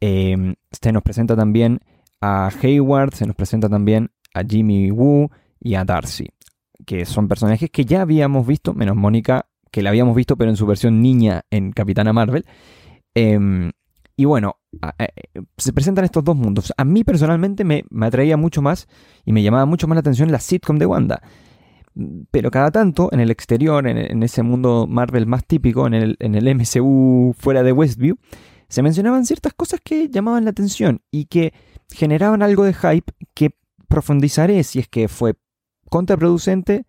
em, 0.00 0.56
se 0.70 0.92
nos 0.92 1.02
presenta 1.02 1.36
también 1.36 1.80
a 2.20 2.50
Hayward, 2.62 3.14
se 3.14 3.26
nos 3.26 3.34
presenta 3.34 3.68
también 3.68 4.10
a 4.34 4.42
Jimmy 4.42 4.90
Woo 4.90 5.30
y 5.62 5.74
a 5.74 5.84
Darcy, 5.84 6.28
que 6.84 7.04
son 7.04 7.28
personajes 7.28 7.70
que 7.70 7.84
ya 7.84 8.02
habíamos 8.02 8.46
visto, 8.46 8.74
menos 8.74 8.96
Mónica, 8.96 9.46
que 9.70 9.82
la 9.82 9.90
habíamos 9.90 10.14
visto 10.14 10.36
pero 10.36 10.50
en 10.50 10.56
su 10.56 10.66
versión 10.66 11.00
niña 11.00 11.42
en 11.50 11.72
Capitana 11.72 12.12
Marvel. 12.12 12.44
Em, 13.14 13.72
y 14.16 14.24
bueno, 14.24 14.56
se 15.56 15.72
presentan 15.72 16.04
estos 16.04 16.22
dos 16.22 16.36
mundos. 16.36 16.72
A 16.76 16.84
mí 16.84 17.04
personalmente 17.04 17.64
me, 17.64 17.84
atraía 18.02 18.36
mucho 18.36 18.62
más 18.62 18.86
y 19.24 19.32
me 19.32 19.42
llamaba 19.42 19.64
mucho 19.64 19.88
más 19.88 19.96
la 19.96 20.00
atención 20.00 20.30
la 20.30 20.38
sitcom 20.38 20.78
de 20.78 20.86
Wanda. 20.86 21.22
Pero 22.30 22.50
cada 22.50 22.70
tanto, 22.70 23.10
en 23.12 23.20
el 23.20 23.30
exterior, 23.30 23.86
en, 23.86 24.22
ese 24.22 24.42
mundo 24.42 24.86
Marvel 24.88 25.26
más 25.26 25.44
típico, 25.46 25.86
en 25.86 25.94
el, 25.94 26.16
en 26.20 26.34
el 26.34 26.54
MCU 26.54 27.34
fuera 27.38 27.62
de 27.62 27.72
Westview, 27.72 28.16
se 28.68 28.82
mencionaban 28.82 29.26
ciertas 29.26 29.52
cosas 29.52 29.80
que 29.84 30.08
llamaban 30.08 30.44
la 30.44 30.50
atención 30.50 31.02
y 31.10 31.26
que 31.26 31.52
generaban 31.90 32.42
algo 32.42 32.64
de 32.64 32.72
hype 32.72 33.12
que 33.34 33.54
profundizaré 33.88 34.62
si 34.64 34.78
es 34.78 34.88
que 34.88 35.08
fue 35.08 35.34
contraproducente 35.92 36.86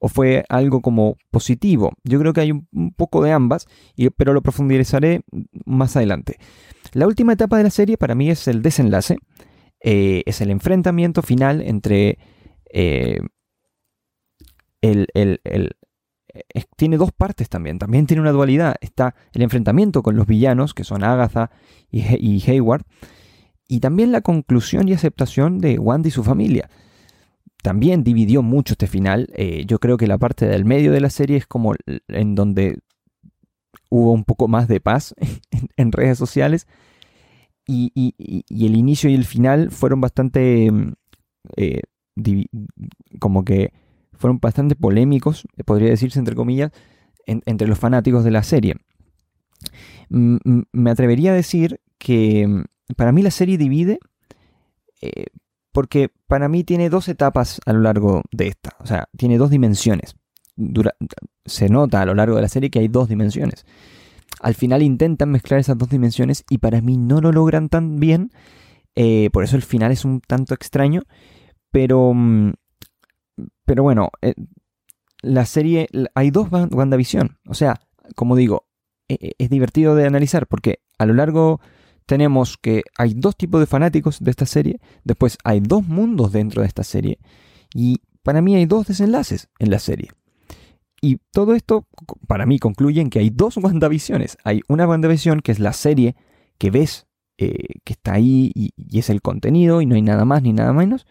o 0.00 0.08
fue 0.08 0.44
algo 0.48 0.80
como 0.80 1.16
positivo. 1.30 1.92
Yo 2.02 2.18
creo 2.18 2.32
que 2.32 2.40
hay 2.40 2.50
un, 2.50 2.66
poco 2.96 3.22
de 3.22 3.30
ambas, 3.30 3.68
pero 4.16 4.32
lo 4.32 4.42
profundizaré 4.42 5.22
más 5.64 5.96
adelante. 5.96 6.38
La 6.92 7.06
última 7.06 7.34
etapa 7.34 7.58
de 7.58 7.62
la 7.62 7.70
serie 7.70 7.96
para 7.96 8.16
mí 8.16 8.28
es 8.28 8.48
el 8.48 8.60
desenlace, 8.60 9.18
eh, 9.80 10.22
es 10.26 10.40
el 10.40 10.50
enfrentamiento 10.50 11.22
final 11.22 11.62
entre... 11.62 12.18
Eh, 12.72 13.20
el, 14.82 15.06
tiene 16.76 16.96
dos 16.96 17.12
partes 17.12 17.48
también, 17.48 17.78
también 17.78 18.06
tiene 18.06 18.22
una 18.22 18.32
dualidad. 18.32 18.76
Está 18.80 19.14
el 19.32 19.42
enfrentamiento 19.42 20.02
con 20.02 20.16
los 20.16 20.26
villanos, 20.26 20.74
que 20.74 20.84
son 20.84 21.04
Agatha 21.04 21.50
y, 21.90 22.00
y 22.00 22.42
Hayward, 22.50 22.84
y 23.68 23.80
también 23.80 24.10
la 24.10 24.22
conclusión 24.22 24.88
y 24.88 24.94
aceptación 24.94 25.58
de 25.58 25.78
Wanda 25.78 26.08
y 26.08 26.10
su 26.10 26.24
familia 26.24 26.70
también 27.62 28.04
dividió 28.04 28.42
mucho 28.42 28.74
este 28.74 28.86
final. 28.86 29.28
Eh, 29.34 29.64
yo 29.66 29.78
creo 29.78 29.96
que 29.96 30.06
la 30.06 30.18
parte 30.18 30.46
del 30.46 30.64
medio 30.64 30.92
de 30.92 31.00
la 31.00 31.10
serie 31.10 31.36
es 31.36 31.46
como 31.46 31.74
en 32.08 32.34
donde 32.34 32.78
hubo 33.90 34.12
un 34.12 34.24
poco 34.24 34.48
más 34.48 34.68
de 34.68 34.80
paz 34.80 35.14
en, 35.76 35.92
redes 35.92 36.18
sociales. 36.18 36.66
Y, 37.66 38.14
el 38.48 38.74
inicio 38.74 39.10
y 39.10 39.14
el 39.14 39.24
final 39.24 39.70
fueron 39.70 40.00
bastante. 40.00 40.70
Mm, 40.70 40.92
eh, 41.56 41.82
como 43.18 43.44
que 43.44 43.72
fueron 44.12 44.38
bastante 44.40 44.74
polémicos, 44.74 45.46
podría 45.64 45.88
decirse 45.88 46.18
entre 46.18 46.34
comillas, 46.34 46.72
entre 47.26 47.68
los 47.68 47.78
fanáticos 47.78 48.24
de 48.24 48.30
la 48.30 48.42
serie. 48.42 48.76
me 50.10 50.90
atrevería 50.90 51.30
a 51.30 51.34
decir 51.34 51.80
que 51.98 52.46
mm, 52.46 52.64
para 52.96 53.12
mí 53.12 53.22
la 53.22 53.30
serie 53.30 53.56
divide 53.56 54.00
eh, 55.00 55.26
porque 55.72 56.10
para 56.26 56.48
mí 56.48 56.64
tiene 56.64 56.90
dos 56.90 57.08
etapas 57.08 57.60
a 57.66 57.72
lo 57.72 57.80
largo 57.80 58.22
de 58.32 58.48
esta, 58.48 58.76
o 58.80 58.86
sea, 58.86 59.08
tiene 59.16 59.38
dos 59.38 59.50
dimensiones. 59.50 60.16
se 61.46 61.68
nota 61.68 62.02
a 62.02 62.06
lo 62.06 62.14
largo 62.14 62.36
de 62.36 62.42
la 62.42 62.48
serie 62.48 62.70
que 62.70 62.80
hay 62.80 62.88
dos 62.88 63.08
dimensiones. 63.08 63.64
Al 64.40 64.54
final 64.54 64.82
intentan 64.82 65.30
mezclar 65.30 65.60
esas 65.60 65.78
dos 65.78 65.90
dimensiones 65.90 66.44
y 66.48 66.58
para 66.58 66.80
mí 66.80 66.96
no 66.96 67.20
lo 67.20 67.32
logran 67.32 67.68
tan 67.68 67.96
bien, 67.96 68.30
eh, 68.94 69.30
por 69.32 69.44
eso 69.44 69.56
el 69.56 69.62
final 69.62 69.92
es 69.92 70.04
un 70.04 70.20
tanto 70.20 70.54
extraño, 70.54 71.02
pero, 71.70 72.12
mm, 72.14 72.52
pero 73.64 73.82
bueno, 73.82 74.10
eh, 74.22 74.34
la 75.22 75.44
serie, 75.46 75.88
hay 76.14 76.30
dos 76.30 76.48
WandaVision, 76.50 77.38
o 77.46 77.54
sea, 77.54 77.80
como 78.14 78.36
digo, 78.36 78.66
e, 79.08 79.14
e, 79.20 79.32
es 79.38 79.50
divertido 79.50 79.94
de 79.94 80.06
analizar 80.06 80.46
porque 80.46 80.80
a 80.98 81.06
lo 81.06 81.14
largo 81.14 81.60
tenemos 82.10 82.58
que 82.58 82.82
hay 82.98 83.14
dos 83.14 83.36
tipos 83.36 83.60
de 83.60 83.66
fanáticos 83.66 84.18
de 84.18 84.32
esta 84.32 84.44
serie, 84.44 84.80
después 85.04 85.38
hay 85.44 85.60
dos 85.60 85.86
mundos 85.86 86.32
dentro 86.32 86.62
de 86.62 86.66
esta 86.66 86.82
serie 86.82 87.20
y 87.72 88.02
para 88.24 88.42
mí 88.42 88.56
hay 88.56 88.66
dos 88.66 88.88
desenlaces 88.88 89.48
en 89.60 89.70
la 89.70 89.78
serie. 89.78 90.10
Y 91.00 91.18
todo 91.30 91.54
esto 91.54 91.86
para 92.26 92.46
mí 92.46 92.58
concluye 92.58 93.00
en 93.00 93.10
que 93.10 93.20
hay 93.20 93.30
dos 93.30 93.56
WandaVisiones. 93.62 94.38
Hay 94.42 94.62
una 94.66 94.88
WandaVision 94.88 95.38
que 95.38 95.52
es 95.52 95.60
la 95.60 95.72
serie 95.72 96.16
que 96.58 96.72
ves, 96.72 97.06
eh, 97.38 97.78
que 97.84 97.92
está 97.92 98.14
ahí 98.14 98.50
y, 98.56 98.72
es 98.98 99.08
el 99.08 99.22
contenido 99.22 99.80
y 99.80 99.86
no 99.86 99.94
hay 99.94 100.02
nada 100.02 100.24
más 100.24 100.42
ni 100.42 100.52
nada 100.52 100.72
menos. 100.72 101.06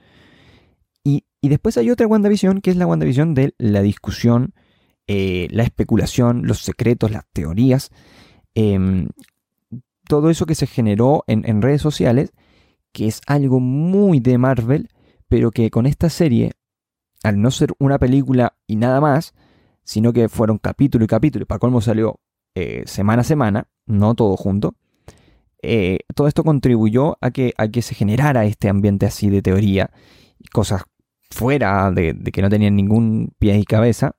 Y, 1.06 1.24
después 1.42 1.78
hay 1.78 1.92
otra 1.92 2.08
WandaVision 2.08 2.60
que 2.60 2.72
es 2.72 2.76
la 2.76 2.86
WandaVision 2.86 3.36
de 3.36 3.54
la 3.58 3.82
discusión, 3.82 4.54
eh, 5.08 5.48
la 5.52 5.64
especulación, 5.64 6.46
los 6.46 6.60
secretos, 6.60 7.10
las 7.10 7.24
teorías, 7.32 7.90
em, 8.54 9.08
todo 10.10 10.32
eso 10.32 10.48
que 10.48 10.56
se 10.56 10.66
generó 10.66 11.24
en, 11.28 11.62
redes 11.62 11.84
sociales, 11.84 12.34
que 12.92 13.06
es 13.06 13.22
algo 13.28 13.60
muy 13.60 14.20
de 14.20 14.40
Marvel, 14.40 14.90
pero 15.28 15.52
que 15.52 15.70
con 15.70 15.86
esta 15.86 16.10
serie, 16.10 16.54
al 17.24 17.40
no 17.40 17.52
ser 17.52 17.74
una 17.78 18.00
película 18.00 18.58
y 18.66 18.76
nada 18.78 19.02
más, 19.02 19.36
sino 19.84 20.12
que 20.12 20.28
fueron 20.28 20.58
capítulo 20.58 21.06
y 21.06 21.08
capítulo, 21.08 21.44
y 21.44 21.46
para 21.46 21.60
colmo 21.60 21.80
salió 21.80 22.20
eh, 22.56 22.82
semana 22.88 23.22
a 23.22 23.24
semana, 23.24 23.68
no 23.86 24.16
todo 24.16 24.36
junto, 24.36 24.74
eh, 25.62 26.00
todo 26.16 26.28
esto 26.28 26.44
contribuyó 26.44 27.20
a 27.22 27.30
que, 27.30 27.54
a 27.60 27.68
que 27.68 27.84
se 27.84 27.94
generara 27.94 28.46
este 28.46 28.68
ambiente 28.68 29.06
así 29.06 29.30
de 29.30 29.44
teoría, 29.44 29.92
cosas 30.52 30.86
fuera 31.30 31.92
de, 31.92 32.14
de 32.14 32.32
que 32.32 32.42
no 32.42 32.50
tenían 32.50 32.76
ningún 32.76 33.32
pie 33.38 33.60
y 33.60 33.64
cabeza, 33.64 34.16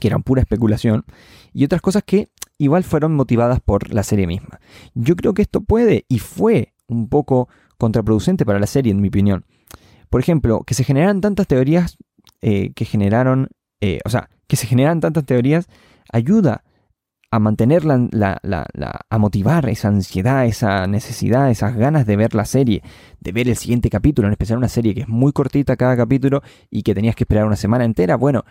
que 0.00 0.08
eran 0.08 0.22
pura 0.22 0.40
especulación, 0.40 1.04
y 1.52 1.66
otras 1.66 1.82
cosas 1.82 2.04
que 2.04 2.30
igual 2.58 2.84
fueron 2.84 3.14
motivadas 3.14 3.60
por 3.60 3.92
la 3.94 4.02
serie 4.02 4.26
misma. 4.26 4.60
Yo 4.94 5.16
creo 5.16 5.32
que 5.32 5.42
esto 5.42 5.62
puede 5.62 6.04
y 6.08 6.18
fue 6.18 6.74
un 6.88 7.08
poco 7.08 7.48
contraproducente 7.78 8.44
para 8.44 8.58
la 8.58 8.66
serie, 8.66 8.92
en 8.92 9.00
mi 9.00 9.08
opinión. 9.08 9.46
Por 10.10 10.20
ejemplo, 10.20 10.64
que 10.64 10.74
se 10.74 10.84
generan 10.84 11.20
tantas 11.20 11.46
teorías 11.46 11.96
eh, 12.42 12.72
que 12.74 12.84
generaron, 12.84 13.48
eh, 13.80 14.00
o 14.04 14.10
sea, 14.10 14.28
que 14.46 14.56
se 14.56 14.66
generan 14.66 15.00
tantas 15.00 15.24
teorías 15.24 15.68
ayuda 16.12 16.64
a 17.30 17.38
mantener 17.38 17.84
la, 17.84 18.40
a 19.10 19.18
motivar 19.18 19.68
esa 19.68 19.88
ansiedad, 19.88 20.46
esa 20.46 20.86
necesidad, 20.86 21.50
esas 21.50 21.76
ganas 21.76 22.06
de 22.06 22.16
ver 22.16 22.34
la 22.34 22.46
serie, 22.46 22.82
de 23.20 23.32
ver 23.32 23.48
el 23.48 23.56
siguiente 23.56 23.90
capítulo, 23.90 24.28
en 24.28 24.32
especial 24.32 24.56
una 24.56 24.68
serie 24.68 24.94
que 24.94 25.02
es 25.02 25.08
muy 25.08 25.32
cortita 25.32 25.76
cada 25.76 25.94
capítulo 25.94 26.42
y 26.70 26.82
que 26.82 26.94
tenías 26.94 27.14
que 27.14 27.24
esperar 27.24 27.44
una 27.44 27.56
semana 27.56 27.84
entera. 27.84 28.16
Bueno, 28.16 28.44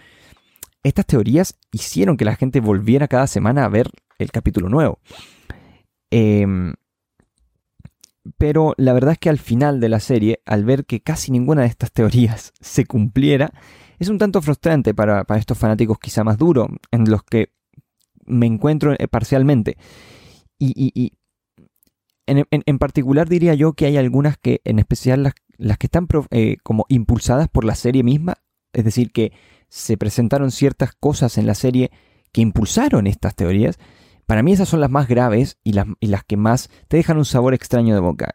estas 0.84 1.06
teorías 1.06 1.58
hicieron 1.72 2.18
que 2.18 2.26
la 2.26 2.36
gente 2.36 2.60
volviera 2.60 3.08
cada 3.08 3.28
semana 3.28 3.66
a 3.66 3.70
ver 3.70 3.90
el 4.20 4.32
capítulo 4.32 4.70
nuevo. 4.70 5.00
Em, 6.10 6.74
pero 8.38 8.74
la 8.78 8.94
verdad 8.94 9.14
es 9.14 9.20
que 9.20 9.30
al 9.30 9.40
final 9.40 9.80
de 9.80 9.90
la 9.90 10.00
serie, 10.00 10.42
al 10.46 10.66
ver 10.66 10.86
que 10.86 11.02
casi 11.02 11.32
ninguna 11.32 11.62
de 11.62 11.68
estas 11.68 11.92
teorías 11.92 12.54
se 12.62 12.86
cumpliera, 12.86 13.54
es 14.00 14.10
un 14.10 14.18
tanto 14.18 14.42
frustrante 14.42 14.94
para, 14.94 15.26
estos 15.38 15.58
fanáticos 15.58 15.98
quizá 16.00 16.24
más 16.24 16.38
duros, 16.38 16.68
en 16.92 17.10
los 17.10 17.24
que 17.24 17.54
me 18.26 18.46
encuentro 18.46 18.94
eh, 18.94 19.08
parcialmente. 19.08 19.78
Y, 20.60 21.14
en, 22.26 22.80
particular 22.80 23.30
diría 23.30 23.54
yo 23.54 23.74
que 23.74 23.86
hay 23.86 23.96
algunas 23.96 24.38
que, 24.38 24.60
en 24.66 24.80
especial 24.80 25.24
las, 25.24 25.78
que 25.78 25.88
están 25.88 26.08
eh, 26.32 26.58
como 26.62 26.86
impulsadas 26.90 27.48
por 27.48 27.64
la 27.64 27.76
serie 27.76 28.04
misma, 28.04 28.36
es 28.74 28.84
decir, 28.84 29.12
que 29.12 29.32
se 29.70 29.98
presentaron 29.98 30.52
ciertas 30.52 30.92
cosas 30.94 31.38
en 31.38 31.48
la 31.48 31.56
serie 31.56 31.92
que 32.32 32.42
impulsaron 32.42 33.08
estas 33.08 33.36
teorías, 33.36 33.78
para 34.26 34.44
mí 34.44 34.52
esas 34.52 34.70
son 34.70 34.82
las 34.82 34.90
más 34.90 35.08
graves 35.08 35.58
y 35.64 35.74
las, 35.74 35.88
las, 36.02 36.24
que 36.24 36.38
más 36.38 36.70
te 36.88 36.98
dejan 36.98 37.18
un 37.18 37.26
sabor 37.26 37.54
extraño 37.54 37.94
de 37.96 38.02
boca. 38.02 38.34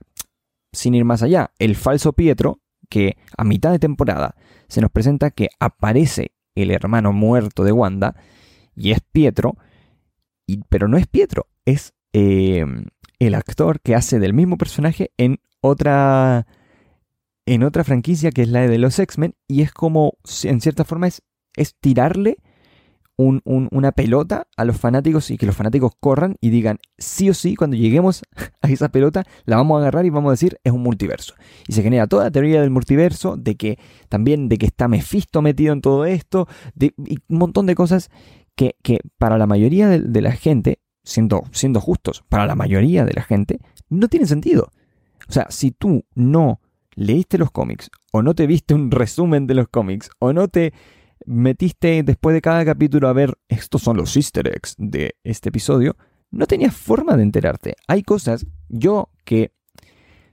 Sin 0.73 0.95
ir 0.95 1.05
más 1.05 1.23
allá, 1.23 1.53
el 1.59 1.77
falso 1.77 2.15
Pietro, 2.15 2.61
que 2.89 3.17
a 3.37 3.45
mitad 3.45 3.71
de 3.71 3.79
temporada 3.79 4.35
se 4.69 4.81
nos 4.81 4.91
presenta 4.91 5.31
que 5.31 5.51
aparece 5.61 6.33
el 6.55 6.71
hermano 6.71 7.12
muerto 7.12 7.62
de 7.62 7.73
Wanda, 7.73 8.17
y 8.75 8.93
es 8.93 9.01
Pietro, 9.12 9.57
y, 10.47 10.62
pero 10.69 10.89
no 10.89 10.97
es 10.97 11.07
Pietro, 11.07 11.47
es 11.67 11.95
eh, 12.15 12.65
el 13.19 13.35
actor 13.35 13.81
que 13.81 13.95
hace 13.95 14.19
del 14.19 14.35
mismo 14.35 14.57
personaje 14.57 15.12
en 15.19 15.41
otra 15.61 16.47
en 17.47 17.63
otra 17.63 17.85
franquicia 17.85 18.31
que 18.31 18.43
es 18.43 18.49
la 18.49 18.67
de 18.67 18.79
los 18.79 18.99
X-Men 18.99 19.35
y 19.49 19.63
es 19.63 19.73
como, 19.73 20.15
en 20.45 20.61
cierta 20.61 20.85
forma, 20.85 21.09
es, 21.09 21.23
es 21.57 21.75
tirarle 21.81 22.39
una 23.17 23.93
pelota 23.93 24.49
a 24.57 24.65
los 24.65 24.77
fanáticos 24.79 25.31
y 25.31 25.37
que 25.37 25.47
los 25.47 25.55
fanáticos 25.55 25.93
corran 26.01 26.37
y 26.41 26.51
digan, 26.51 26.79
sí 26.99 27.31
o 27.31 27.35
sí, 27.35 27.55
cuando 27.55 27.77
lleguemos 27.77 28.23
a 28.63 28.69
esa 28.69 28.89
pelota, 28.89 29.25
la 29.45 29.57
vamos 29.57 29.77
a 29.77 29.83
agarrar 29.83 30.07
y 30.07 30.11
vamos 30.11 30.31
a 30.31 30.33
decir, 30.33 30.59
es 30.65 30.73
un 30.73 30.83
multiverso. 30.83 31.35
Y 31.69 31.73
se 31.73 31.83
genera 31.83 32.07
toda 32.07 32.25
la 32.25 32.31
teoría 32.31 32.61
del 32.61 32.71
multiverso, 32.71 33.37
de 33.37 33.57
que 33.57 33.79
también 34.09 34.49
de 34.49 34.59
que 34.59 34.67
está 34.67 34.89
Mephisto 34.89 35.43
metido 35.43 35.73
en 35.73 35.83
todo 35.83 36.05
esto, 36.05 36.49
de, 36.75 36.95
y 37.07 37.19
un 37.29 37.39
montón 37.39 37.67
de 37.67 37.75
cosas 37.75 38.11
que, 38.57 38.75
para 39.19 39.39
la 39.39 39.47
mayoría 39.47 39.89
de, 39.89 40.21
la 40.21 40.33
gente, 40.33 40.81
siendo, 41.05 41.45
siendo 41.53 41.81
justos, 41.81 42.25
para 42.29 42.47
la 42.47 42.55
mayoría 42.55 43.05
de 43.05 43.13
la 43.13 43.23
gente, 43.23 43.61
no 43.89 44.09
tienen 44.09 44.29
sentido. 44.29 44.71
O 45.29 45.33
sea, 45.33 45.47
si 45.51 45.71
tú 45.71 46.05
no 46.15 46.61
leíste 46.95 47.39
los 47.39 47.51
cómics, 47.51 47.91
o 48.13 48.23
no 48.23 48.35
te 48.35 48.47
viste 48.47 48.75
un 48.75 48.91
resumen 48.91 49.47
de 49.47 49.55
los 49.55 49.69
cómics, 49.69 50.11
o 50.19 50.33
no 50.33 50.49
te 50.49 50.73
metiste 51.27 52.03
después 52.03 52.35
de 52.35 52.43
cada 52.43 52.65
capítulo 52.65 53.09
a 53.09 53.13
ver 53.13 53.39
estos 53.49 53.83
son 53.83 53.97
los 53.97 54.17
easter 54.17 54.49
eggs 54.49 54.75
de 54.79 55.17
este 55.25 55.51
episodio, 55.51 55.97
no 56.31 56.47
tenías 56.47 56.75
forma 56.75 57.17
de 57.17 57.23
enterarte. 57.23 57.77
Hay 57.87 58.03
cosas, 58.03 58.47
yo 58.69 59.11
que 59.25 59.53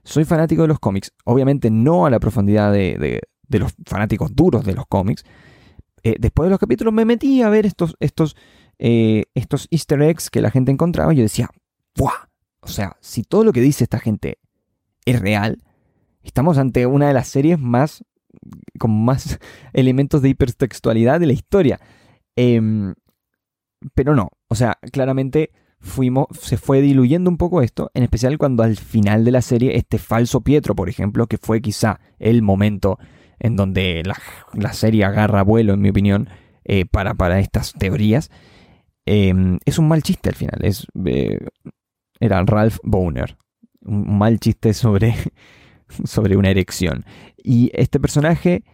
soy 0.02 0.24
fanático 0.24 0.62
de 0.62 0.68
los 0.68 0.80
cómics, 0.80 1.12
obviamente 1.24 1.70
no 1.70 2.06
a 2.06 2.10
la 2.10 2.18
profundidad 2.18 2.72
de, 2.72 3.20
los 3.48 3.74
fanáticos 3.86 4.34
duros 4.34 4.64
de 4.64 4.74
los 4.74 4.86
cómics, 4.86 5.24
eh, 6.02 6.16
después 6.18 6.46
de 6.46 6.50
los 6.50 6.58
capítulos 6.58 6.94
me 6.94 7.04
metí 7.04 7.42
a 7.42 7.50
ver 7.50 7.66
estos, 7.66 7.94
estos, 8.00 8.34
eh, 8.78 9.24
estos 9.34 9.68
easter 9.70 10.00
eggs 10.02 10.30
que 10.30 10.40
la 10.40 10.50
gente 10.50 10.72
encontraba 10.72 11.12
y 11.12 11.18
yo 11.18 11.22
decía, 11.22 11.50
¡buah! 11.94 12.28
O 12.62 12.68
sea, 12.68 12.96
si 13.00 13.22
todo 13.22 13.44
lo 13.44 13.52
que 13.52 13.60
dice 13.60 13.84
esta 13.84 13.98
gente 13.98 14.38
es 15.04 15.20
real, 15.20 15.62
estamos 16.22 16.58
ante 16.58 16.86
una 16.86 17.08
de 17.08 17.14
las 17.14 17.28
series 17.28 17.58
más 17.58 18.04
con 18.78 19.04
más 19.04 19.38
elementos 19.72 20.22
de 20.22 20.30
hipertextualidad 20.30 21.20
de 21.20 21.26
la 21.26 21.32
historia. 21.32 21.80
Em, 22.36 22.94
pero 23.94 24.14
no, 24.14 24.30
o 24.48 24.54
sea, 24.54 24.78
claramente 24.92 25.50
fuimos, 25.80 26.26
se 26.32 26.56
fue 26.56 26.82
diluyendo 26.82 27.30
un 27.30 27.38
poco 27.38 27.62
esto, 27.62 27.90
en 27.94 28.02
especial 28.02 28.38
cuando 28.38 28.62
al 28.62 28.76
final 28.76 29.24
de 29.24 29.30
la 29.30 29.42
serie 29.42 29.76
este 29.76 29.98
falso 29.98 30.42
Pietro, 30.42 30.74
por 30.74 30.88
ejemplo, 30.88 31.26
que 31.26 31.38
fue 31.38 31.60
quizá 31.60 32.00
el 32.18 32.42
momento 32.42 32.98
en 33.38 33.56
donde 33.56 34.02
la, 34.04 34.72
serie 34.74 35.04
agarra 35.04 35.42
vuelo, 35.42 35.72
en 35.72 35.80
mi 35.80 35.88
opinión, 35.88 36.28
eh, 36.64 36.84
para, 36.84 37.14
para, 37.14 37.40
estas 37.40 37.72
teorías, 37.72 38.30
em, 39.06 39.58
es 39.64 39.78
un 39.78 39.88
mal 39.88 40.02
chiste 40.02 40.28
al 40.28 40.34
final. 40.34 40.58
Es, 40.62 40.86
eh, 41.06 41.38
era 42.20 42.42
Ralph 42.44 42.76
Boner. 42.82 43.38
Un 43.80 44.18
mal 44.18 44.38
chiste 44.38 44.74
sobre, 44.74 45.14
sobre 46.04 46.36
una 46.36 46.50
erección. 46.50 47.04
Y 47.36 47.70
este 47.74 48.00
personaje, 48.00 48.64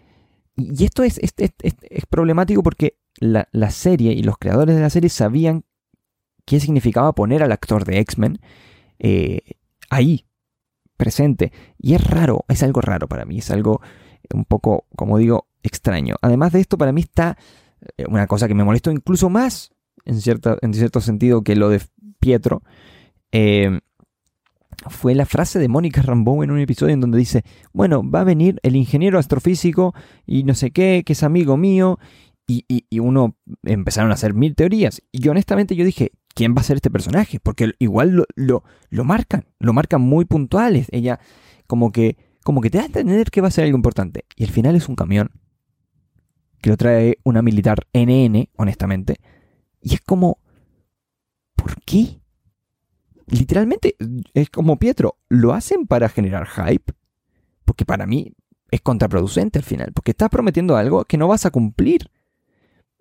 y 0.56 0.84
esto 0.84 1.02
es, 1.02 1.18
es, 1.18 1.34
es, 1.36 2.06
problemático 2.06 2.62
porque 2.62 2.98
la, 3.18 3.46
serie 3.70 4.12
y 4.12 4.22
los 4.22 4.38
creadores 4.38 4.76
de 4.76 4.82
la 4.82 4.90
serie 4.90 5.10
sabían 5.10 5.64
qué 6.44 6.60
significaba 6.60 7.14
poner 7.14 7.42
al 7.42 7.52
actor 7.52 7.84
de 7.84 7.98
X-Men 8.00 8.40
eh, 8.98 9.40
ahí, 9.90 10.26
presente. 10.96 11.52
Y 11.78 11.94
es 11.94 12.04
raro, 12.04 12.44
es 12.48 12.62
algo 12.62 12.80
raro 12.80 13.08
para 13.08 13.24
mí, 13.24 13.38
es 13.38 13.50
algo 13.50 13.80
un 14.32 14.44
poco, 14.44 14.86
como 14.96 15.18
digo, 15.18 15.48
extraño. 15.62 16.16
Además 16.22 16.52
de 16.52 16.60
esto, 16.60 16.78
para 16.78 16.92
mí 16.92 17.02
está 17.02 17.36
eh, 17.96 18.04
una 18.08 18.26
cosa 18.26 18.48
que 18.48 18.54
me 18.54 18.64
molestó 18.64 18.90
incluso 18.90 19.30
más, 19.30 19.72
en, 20.04 20.20
cierta, 20.20 20.56
en 20.62 20.74
cierto 20.74 21.00
sentido, 21.00 21.42
que 21.42 21.56
lo 21.56 21.68
de 21.68 21.80
Pietro. 22.18 22.62
Eh, 23.32 23.80
fue 24.90 25.14
la 25.14 25.26
frase 25.26 25.58
de 25.58 25.68
Mónica 25.68 26.02
Rambeau 26.02 26.42
en 26.42 26.50
un 26.50 26.60
episodio 26.60 26.94
en 26.94 27.00
donde 27.00 27.18
dice, 27.18 27.44
bueno, 27.72 28.08
va 28.08 28.20
a 28.20 28.24
venir 28.24 28.58
el 28.62 28.76
ingeniero 28.76 29.18
astrofísico 29.18 29.94
y 30.26 30.44
no 30.44 30.54
sé 30.54 30.70
qué, 30.70 31.02
que 31.04 31.12
es 31.12 31.22
amigo 31.22 31.56
mío, 31.56 31.98
y, 32.46 32.98
uno 33.00 33.36
empezaron 33.64 34.10
a 34.10 34.14
hacer 34.14 34.34
mil 34.34 34.54
teorías. 34.54 35.02
Y 35.12 35.26
honestamente 35.28 35.74
yo 35.74 35.84
dije, 35.84 36.12
¿quién 36.34 36.54
va 36.54 36.60
a 36.60 36.64
ser 36.64 36.76
este 36.76 36.90
personaje? 36.90 37.40
Porque 37.40 37.72
igual 37.78 38.24
lo, 38.36 38.62
lo, 38.90 39.04
marcan, 39.04 39.46
lo 39.58 39.72
marcan 39.72 40.00
muy 40.00 40.24
puntuales. 40.24 40.86
Ella 40.92 41.18
como 41.66 41.90
que, 41.92 42.16
como 42.44 42.60
que 42.60 42.70
te 42.70 42.78
da 42.78 42.84
a 42.84 42.86
entender 42.86 43.30
que 43.30 43.40
va 43.40 43.48
a 43.48 43.52
ser 43.52 43.64
algo 43.64 43.76
importante. 43.76 44.24
Y 44.36 44.44
al 44.44 44.50
final 44.50 44.76
es 44.76 44.88
un 44.88 44.94
camión 44.94 45.30
que 46.60 46.70
lo 46.70 46.76
trae 46.76 47.18
una 47.24 47.42
militar 47.42 47.86
NN, 47.92 48.48
honestamente. 48.56 49.16
Y 49.80 49.94
es 49.94 50.00
como, 50.00 50.38
¿por 51.56 51.80
qué? 51.82 52.20
Literalmente 53.26 53.96
es 54.34 54.50
como 54.50 54.78
Pietro, 54.78 55.18
lo 55.28 55.52
hacen 55.52 55.86
para 55.86 56.08
generar 56.08 56.46
hype, 56.46 56.92
porque 57.64 57.84
para 57.84 58.06
mí 58.06 58.32
es 58.70 58.80
contraproducente 58.80 59.58
al 59.58 59.64
final, 59.64 59.92
porque 59.92 60.12
estás 60.12 60.28
prometiendo 60.28 60.76
algo 60.76 61.04
que 61.04 61.18
no 61.18 61.28
vas 61.28 61.46
a 61.46 61.50
cumplir. 61.50 62.10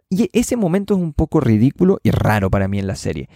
Y 0.10 0.30
ese 0.34 0.56
momento 0.56 0.96
es 0.96 1.02
un 1.02 1.14
poco 1.14 1.40
ridículo 1.40 2.00
y 2.04 2.12
raro 2.12 2.50
para 2.50 2.68
mí 2.68 2.80
en 2.80 2.88
la 2.88 2.96
serie. 2.96 3.28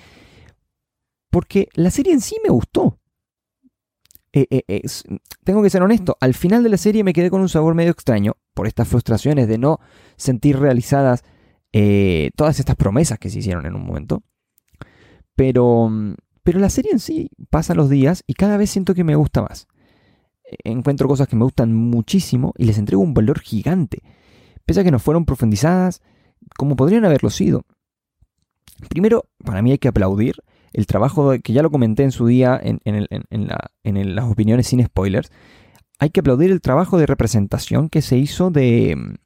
Porque 1.30 1.68
la 1.74 1.92
serie 1.92 2.14
en 2.14 2.22
sí 2.22 2.36
me 2.44 2.50
gustó. 2.50 3.00
Eh, 4.32 4.46
eh, 4.68 4.82
tengo 5.44 5.64
que 5.64 5.72
ser 5.72 5.82
honesto, 5.82 6.16
al 6.22 6.36
final 6.36 6.62
de 6.62 6.70
la 6.70 6.78
serie 6.78 7.04
me 7.04 7.14
quedé 7.14 7.32
con 7.32 7.42
un 7.42 7.50
sabor 7.50 7.74
medio 7.74 7.92
extraño 7.92 8.38
por 8.54 8.68
estas 8.68 8.88
frustraciones 8.88 9.48
de 9.48 9.58
no 9.58 9.80
sentir 10.18 10.60
realizadas 10.60 11.24
eh, 11.74 12.30
todas 12.36 12.60
estas 12.60 12.76
promesas 12.76 13.18
que 13.18 13.32
se 13.32 13.40
hicieron 13.40 13.66
en 13.66 13.76
un 13.76 13.86
momento. 13.86 14.22
Pero 15.36 15.90
mm, 15.90 16.14
pero 16.44 16.60
la 16.60 16.70
serie 16.70 16.92
en 16.92 17.00
sí 17.00 17.30
pasa 17.50 17.76
los 17.76 17.90
días 17.90 18.24
y 18.28 18.34
cada 18.34 18.58
vez 18.58 18.70
siento 18.70 18.94
que 18.94 19.04
me 19.04 19.16
gusta 19.16 19.42
más. 19.42 19.68
Encuentro 20.64 21.08
cosas 21.08 21.28
que 21.28 21.36
me 21.36 21.44
gustan 21.44 21.74
muchísimo 21.74 22.54
y 22.58 22.66
les 22.66 22.78
entrego 22.78 23.02
un 23.02 23.14
valor 23.14 23.40
gigante, 23.40 24.02
pese 24.66 24.82
a 24.82 24.84
que 24.84 24.92
no 24.92 25.00
fueron 25.00 25.26
profundizadas 25.26 26.02
como 26.58 26.76
podrían 26.76 27.06
haberlo 27.06 27.30
sido. 27.30 27.64
Primero, 28.90 29.26
para 29.44 29.62
mí 29.62 29.72
hay 29.72 29.78
que 29.78 29.90
aplaudir 29.90 30.36
el 30.74 30.86
trabajo 30.86 31.32
que 31.44 31.54
ya 31.54 31.62
lo 31.62 31.72
comenté 31.72 32.04
en 32.04 32.12
su 32.12 32.28
día 32.28 32.60
en, 32.62 34.16
las 34.16 34.26
opiniones 34.26 34.68
sin 34.68 34.84
spoilers. 34.84 35.32
Hay 36.00 36.12
que 36.12 36.22
aplaudir 36.22 36.52
el 36.52 36.62
trabajo 36.62 36.98
de 36.98 37.06
representación 37.06 37.90
que 37.90 38.02
se 38.02 38.18
hizo 38.18 38.52
de, 38.52 39.18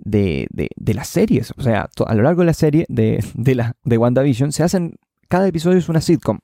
de, 0.00 0.94
las 0.94 1.08
series. 1.08 1.52
O 1.56 1.62
sea, 1.62 1.88
a 2.06 2.14
lo 2.14 2.22
largo 2.22 2.40
de 2.40 2.46
la 2.46 2.54
serie 2.54 2.86
de, 2.88 3.24
de, 3.34 3.72
de 3.84 3.98
WandaVision 3.98 4.52
se 4.52 4.64
hacen 4.64 4.96
cada 5.32 5.48
episodio 5.48 5.78
es 5.78 5.88
una 5.88 6.02
sitcom. 6.02 6.40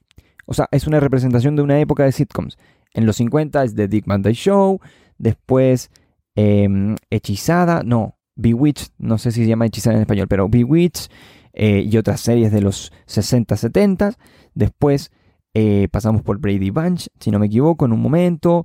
O 0.46 0.55
sea, 0.55 0.66
es 0.70 0.87
una 0.87 0.98
representación 0.98 1.55
de 1.55 1.61
una 1.61 1.79
época 1.79 2.05
de 2.05 2.12
sitcoms. 2.12 2.57
En 2.94 3.05
los 3.05 3.16
50 3.16 3.62
es 3.64 3.74
The 3.74 3.87
Dick 3.87 4.07
Van 4.07 4.22
Show, 4.22 4.81
después 5.18 5.90
em, 6.35 6.96
Hechizada, 7.11 7.83
no, 7.85 8.16
Bewitched, 8.35 8.92
no 8.96 9.18
sé 9.18 9.31
si 9.31 9.42
se 9.42 9.46
llama 9.46 9.66
Hechizada 9.66 9.96
en 9.96 10.01
español, 10.01 10.27
pero 10.27 10.48
Bewitched 10.48 11.11
eh, 11.53 11.87
y 11.87 11.98
otras 11.98 12.22
series 12.22 12.51
de 12.51 12.62
los 12.62 12.90
60, 13.05 13.59
70. 13.59 14.14
Después 14.55 15.12
eh, 15.53 15.88
pasamos 15.90 16.22
por 16.22 16.38
Brady 16.38 16.70
Bunch, 16.70 17.09
si 17.20 17.31
no 17.31 17.38
me 17.38 17.44
equivoco, 17.44 17.85
en 17.85 17.92
un 17.92 18.01
momento. 18.01 18.64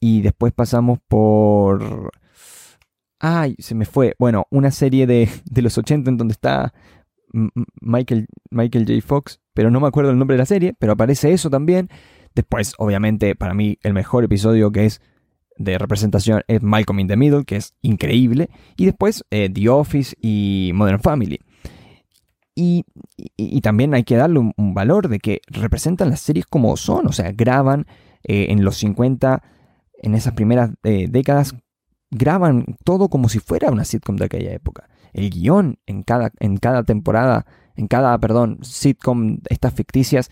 Y 0.00 0.20
después 0.20 0.52
pasamos 0.52 0.98
por... 1.08 2.10
Ay, 3.18 3.56
se 3.58 3.74
me 3.74 3.86
fue. 3.86 4.16
Bueno, 4.18 4.46
una 4.50 4.70
serie 4.70 5.06
de, 5.06 5.30
de 5.50 5.62
los 5.62 5.78
80 5.78 6.10
en 6.10 6.18
donde 6.18 6.32
está 6.32 6.74
Michael, 7.80 8.26
Michael 8.50 8.86
J. 8.86 9.00
Fox, 9.06 9.40
pero 9.54 9.70
no 9.70 9.80
me 9.80 9.88
acuerdo 9.88 10.10
el 10.10 10.18
nombre 10.18 10.34
de 10.34 10.38
la 10.38 10.46
serie, 10.46 10.74
pero 10.78 10.92
aparece 10.92 11.32
eso 11.32 11.50
también. 11.50 11.88
Después, 12.34 12.74
obviamente, 12.78 13.34
para 13.34 13.54
mí 13.54 13.78
el 13.82 13.92
mejor 13.92 14.24
episodio 14.24 14.72
que 14.72 14.86
es 14.86 15.00
de 15.56 15.76
representación 15.78 16.42
es 16.48 16.62
Malcolm 16.62 17.00
in 17.00 17.08
the 17.08 17.16
Middle, 17.16 17.44
que 17.44 17.56
es 17.56 17.74
increíble. 17.82 18.48
Y 18.76 18.86
después 18.86 19.24
eh, 19.30 19.50
The 19.52 19.68
Office 19.68 20.16
y 20.20 20.72
Modern 20.74 21.00
Family. 21.00 21.40
Y, 22.54 22.84
también 23.62 23.94
hay 23.94 24.02
que 24.04 24.16
darle 24.16 24.40
un, 24.40 24.74
valor 24.74 25.08
de 25.08 25.20
que 25.20 25.40
representan 25.46 26.10
las 26.10 26.20
series 26.20 26.46
como 26.46 26.76
son, 26.76 27.06
o 27.06 27.12
sea, 27.12 27.32
graban 27.32 27.86
eh, 28.24 28.46
en 28.50 28.64
los 28.64 28.76
50, 28.76 29.42
en 30.02 30.14
esas 30.14 30.34
primeras 30.34 30.70
eh, 30.82 31.06
décadas, 31.08 31.54
graban 32.10 32.76
todo 32.84 33.08
como 33.08 33.28
si 33.28 33.38
fuera 33.38 33.70
una 33.70 33.84
sitcom 33.84 34.16
de 34.16 34.26
aquella 34.26 34.52
época 34.52 34.88
el 35.12 35.30
guion 35.30 35.78
en 35.86 36.02
cada, 36.02 36.32
en 36.40 36.56
cada 36.56 36.84
temporada, 36.84 37.46
en 37.76 37.86
cada, 37.86 38.16
perdón, 38.18 38.58
sitcom, 38.62 39.38
estas 39.48 39.74
ficticias, 39.74 40.30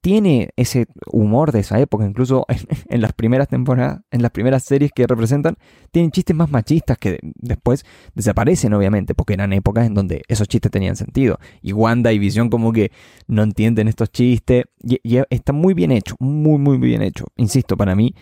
tiene 0.00 0.50
ese 0.56 0.86
humor 1.12 1.52
de 1.52 1.60
esa 1.60 1.78
época, 1.78 2.06
incluso 2.06 2.46
en, 2.88 3.00
las 3.00 3.12
primeras 3.12 3.48
temporadas, 3.48 4.00
en 4.10 4.22
las 4.22 4.30
primeras 4.30 4.64
series 4.64 4.92
que 4.92 5.06
representan, 5.06 5.56
tienen 5.90 6.10
chistes 6.10 6.34
más 6.34 6.50
machistas 6.50 6.96
que 6.98 7.18
después 7.22 7.84
desaparecen, 8.14 8.72
obviamente, 8.72 9.14
porque 9.14 9.34
eran 9.34 9.52
épocas 9.52 9.86
en 9.86 9.94
donde 9.94 10.22
esos 10.28 10.48
chistes 10.48 10.70
tenían 10.70 10.96
sentido. 10.96 11.38
Y 11.60 11.72
Wanda 11.72 12.12
y 12.12 12.18
Visión 12.18 12.48
como 12.48 12.72
que 12.72 12.92
no 13.26 13.42
entienden 13.42 13.88
estos 13.88 14.10
chistes, 14.10 14.64
y, 14.82 15.18
está 15.28 15.52
muy 15.52 15.74
bien 15.74 15.92
hecho, 15.92 16.16
muy, 16.18 16.58
muy 16.58 16.78
bien 16.78 17.02
hecho. 17.02 17.26
Insisto, 17.36 17.76
para 17.76 17.94
mí, 17.94 18.14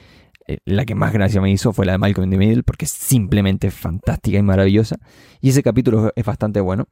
eh, 0.48 0.59
la 0.64 0.85
que 0.85 0.96
más 0.96 1.12
gracia 1.12 1.40
me 1.40 1.50
hizo 1.50 1.72
fue 1.72 1.87
la 1.87 1.92
de 1.92 1.98
Malcolm 1.98 2.24
in 2.24 2.31
the 2.31 2.38
Middle, 2.38 2.62
porque 2.64 2.87
es 2.87 2.90
simplemente 2.90 3.70
fantástica 3.70 4.38
y 4.38 4.42
maravillosa. 4.42 4.96
Y 5.40 5.50
ese 5.50 5.62
capítulo 5.62 6.12
es 6.16 6.24
bastante 6.24 6.61
bueno. 6.61 6.88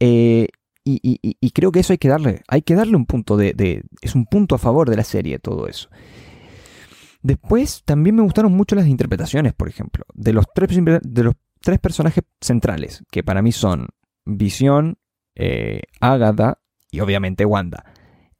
Eh, 0.00 0.48
y, 1.02 1.50
creo 1.52 1.72
que 1.72 1.80
eso 1.80 1.92
hay 1.92 1.98
que 1.98 2.08
darle, 2.08 2.42
hay 2.48 2.62
que 2.62 2.74
darle 2.74 2.96
un 2.96 3.06
punto 3.06 3.36
de, 3.36 3.82
Es 4.00 4.14
un 4.14 4.26
punto 4.26 4.54
a 4.54 4.58
favor 4.58 4.88
de 4.88 4.96
la 4.96 5.04
serie, 5.04 5.38
todo 5.38 5.66
eso. 5.68 5.88
Después 7.22 7.82
también 7.84 8.16
me 8.16 8.22
gustaron 8.22 8.52
mucho 8.52 8.74
las 8.74 8.86
interpretaciones, 8.86 9.52
por 9.52 9.68
ejemplo, 9.68 10.04
de 10.14 10.32
los 10.32 10.46
tres, 10.54 10.70
de 11.02 11.22
los 11.22 11.34
tres 11.60 11.78
personajes 11.78 12.24
centrales, 12.40 13.04
que 13.10 13.22
para 13.22 13.42
mí 13.42 13.52
son 13.52 13.88
Visión, 14.24 14.98
eh, 15.34 15.82
Agatha 16.00 16.58
y 16.90 17.00
obviamente 17.00 17.44
Wanda. 17.44 17.84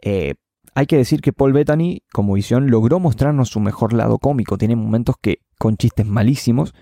Eh, 0.03 0.35
hay 0.75 0.87
que 0.87 0.97
decir 0.97 1.21
que 1.21 1.33
Paul 1.33 1.53
Bettany, 1.53 2.03
como 2.13 2.35
Visión, 2.35 2.71
logró 2.71 3.01
mostrarnos 3.01 3.49
su 3.49 3.61
mejor 3.61 3.93
lado 3.93 4.19
cómico. 4.19 4.57
Tiene 4.57 4.77
momentos 4.77 5.17
que, 5.21 5.41
con 5.59 5.77
chistes 5.77 6.07
malísimos, 6.07 6.75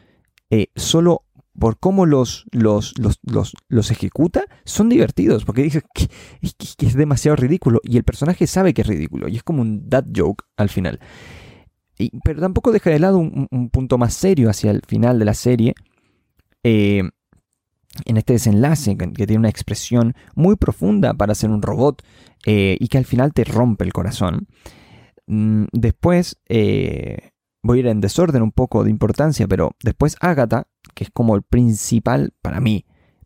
eh, 0.50 0.68
solo 0.76 1.24
por 1.58 1.78
cómo 1.78 2.06
los, 2.06 2.46
los, 2.52 2.94
los, 2.96 3.90
ejecuta, 3.90 4.44
son 4.64 4.88
divertidos. 4.88 5.44
Porque 5.44 5.62
dice 5.62 5.82
que, 5.94 6.08
es 6.40 6.94
demasiado 6.94 7.36
ridículo. 7.36 7.80
Y 7.84 7.96
el 7.96 8.04
personaje 8.04 8.46
sabe 8.46 8.74
que 8.74 8.82
es 8.82 8.88
ridículo. 8.88 9.28
Y 9.28 9.36
es 9.36 9.42
como 9.42 9.62
un 9.62 9.88
dad 9.88 10.04
joke 10.14 10.44
al 10.56 10.68
final. 10.68 11.00
pero 12.24 12.40
tampoco 12.40 12.72
deja 12.72 12.90
de 12.90 12.98
lado 12.98 13.18
un, 13.18 13.70
punto 13.70 13.98
más 13.98 14.14
serio 14.14 14.50
hacia 14.50 14.70
el 14.70 14.82
final 14.86 15.18
de 15.18 15.24
la 15.24 15.34
serie. 15.34 15.74
Eh, 16.62 17.02
en 18.04 18.16
este 18.16 18.34
desenlace 18.34 18.96
que, 18.96 19.08
tiene 19.08 19.38
una 19.38 19.48
expresión 19.48 20.14
muy 20.34 20.56
profunda 20.56 21.14
para 21.14 21.34
ser 21.34 21.50
un 21.50 21.62
robot 21.62 22.02
eh, 22.46 22.76
y 22.78 22.88
que 22.88 22.98
al 22.98 23.04
final 23.04 23.32
te 23.32 23.44
rompe 23.44 23.84
el 23.84 23.92
corazón. 23.92 24.46
Mm, 25.26 25.64
después, 25.72 26.38
eh, 26.48 27.30
voy 27.62 27.78
a 27.78 27.80
ir 27.80 27.86
en 27.88 28.00
desorden 28.00 28.42
un 28.42 28.52
poco 28.52 28.84
de 28.84 28.90
importancia, 28.90 29.46
pero 29.46 29.72
después 29.82 30.16
Agatha, 30.20 30.68
que 30.98 31.04
es 31.04 31.10
como 31.12 31.36
el 31.36 31.42
principal, 31.42 32.32
para 32.42 32.60
mí, 32.60 32.84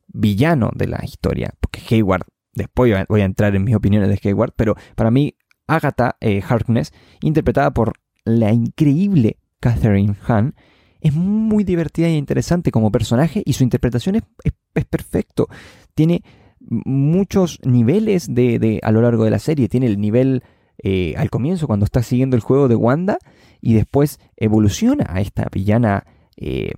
villano 0.08 0.70
de 0.74 0.88
la 0.88 1.00
historia, 1.02 1.54
porque 1.58 1.80
Hayward, 1.88 2.26
después 2.52 2.92
voy 3.08 3.22
a 3.22 3.24
entrar 3.24 3.56
en 3.56 3.64
mis 3.64 3.74
opiniones 3.74 4.10
de 4.10 4.28
Hayward, 4.28 4.52
pero 4.54 4.74
para 4.94 5.10
mí 5.10 5.38
Agatha 5.66 6.16
eh, 6.20 6.42
Harkness, 6.46 6.92
interpretada 7.22 7.70
por 7.70 7.94
la 8.26 8.52
increíble 8.52 9.38
Catherine 9.58 10.14
Hahn, 10.26 10.54
es 11.00 11.14
muy 11.14 11.64
divertida 11.64 12.08
e 12.08 12.14
interesante 12.14 12.72
como 12.72 12.92
personaje 12.92 13.42
y 13.42 13.54
su 13.54 13.64
interpretación 13.64 14.16
es, 14.16 14.22
es, 14.44 14.84
perfecto. 14.84 15.48
Tiene 15.94 16.22
muchos 16.60 17.58
niveles 17.64 18.26
de, 18.28 18.80
a 18.82 18.92
lo 18.92 19.00
largo 19.00 19.24
de 19.24 19.30
la 19.30 19.38
serie. 19.38 19.70
Tiene 19.70 19.86
el 19.86 19.98
nivel 19.98 20.42
eh, 20.76 21.14
al 21.16 21.30
comienzo 21.30 21.66
cuando 21.66 21.86
está 21.86 22.02
siguiendo 22.02 22.36
el 22.36 22.42
juego 22.42 22.68
de 22.68 22.76
Wanda 22.76 23.16
y 23.62 23.72
después 23.72 24.20
evoluciona 24.36 25.06
a 25.08 25.22
esta 25.22 25.48
villana 25.50 26.04
eh, 26.36 26.72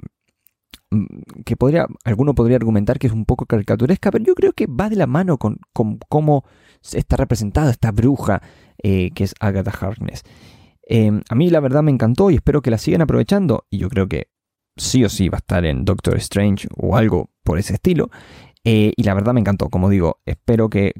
que 1.44 1.56
podría, 1.56 1.86
alguno 2.04 2.34
podría 2.34 2.56
argumentar 2.56 2.98
que 2.98 3.06
es 3.06 3.12
un 3.12 3.24
poco 3.24 3.46
caricaturesca, 3.46 4.10
pero 4.10 4.24
yo 4.24 4.34
creo 4.34 4.52
que 4.52 4.66
va 4.66 4.88
de 4.88 4.96
la 4.96 5.06
mano 5.06 5.38
con, 5.38 5.58
cómo 5.72 6.44
está 6.92 7.16
representada 7.16 7.70
esta 7.70 7.92
bruja 7.92 8.42
eh, 8.82 9.10
que 9.14 9.24
es 9.24 9.34
Agatha 9.40 9.70
Harkness. 9.70 10.22
Em, 10.86 11.22
a 11.28 11.34
mí 11.34 11.50
la 11.50 11.60
verdad 11.60 11.82
me 11.82 11.90
encantó 11.90 12.30
y 12.30 12.34
espero 12.34 12.62
que 12.62 12.70
la 12.70 12.78
sigan 12.78 13.02
aprovechando. 13.02 13.66
Y 13.70 13.78
yo 13.78 13.88
creo 13.88 14.08
que 14.08 14.28
sí 14.76 15.04
o 15.04 15.08
sí 15.08 15.28
va 15.28 15.38
a 15.38 15.40
estar 15.40 15.64
en 15.64 15.84
Doctor 15.84 16.16
Strange 16.16 16.68
o 16.76 16.96
algo 16.96 17.30
por 17.42 17.58
ese 17.58 17.74
estilo. 17.74 18.10
Eh, 18.64 18.94
y 18.96 19.02
la 19.02 19.12
verdad 19.12 19.34
me 19.34 19.40
encantó, 19.40 19.68
como 19.68 19.90
digo, 19.90 20.20
espero 20.24 20.70
que, 20.70 20.92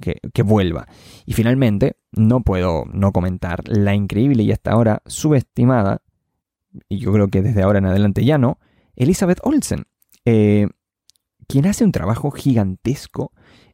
vuelva. 0.45 0.87
Y 1.25 1.33
finalmente, 1.33 1.97
no 2.13 2.41
puedo 2.41 2.85
no 2.93 3.13
comentar 3.13 3.67
la 3.67 3.95
increíble 3.95 4.43
y 4.43 4.53
hasta 4.53 4.73
ahora 4.73 5.03
subestimada, 5.07 6.03
y 6.91 6.99
yo 6.99 7.13
creo 7.13 7.29
que 7.29 7.41
desde 7.41 7.63
ahora 7.63 7.79
en 7.79 7.87
adelante 7.87 8.23
ya 8.25 8.37
no, 8.37 8.59
Elizabeth 8.97 9.41
Olsen, 9.43 9.85
eh, 10.25 10.69
quien 11.47 11.67
hace 11.67 11.85
un 11.85 11.93
trabajo 11.93 12.31
gigantesco. 12.31 13.33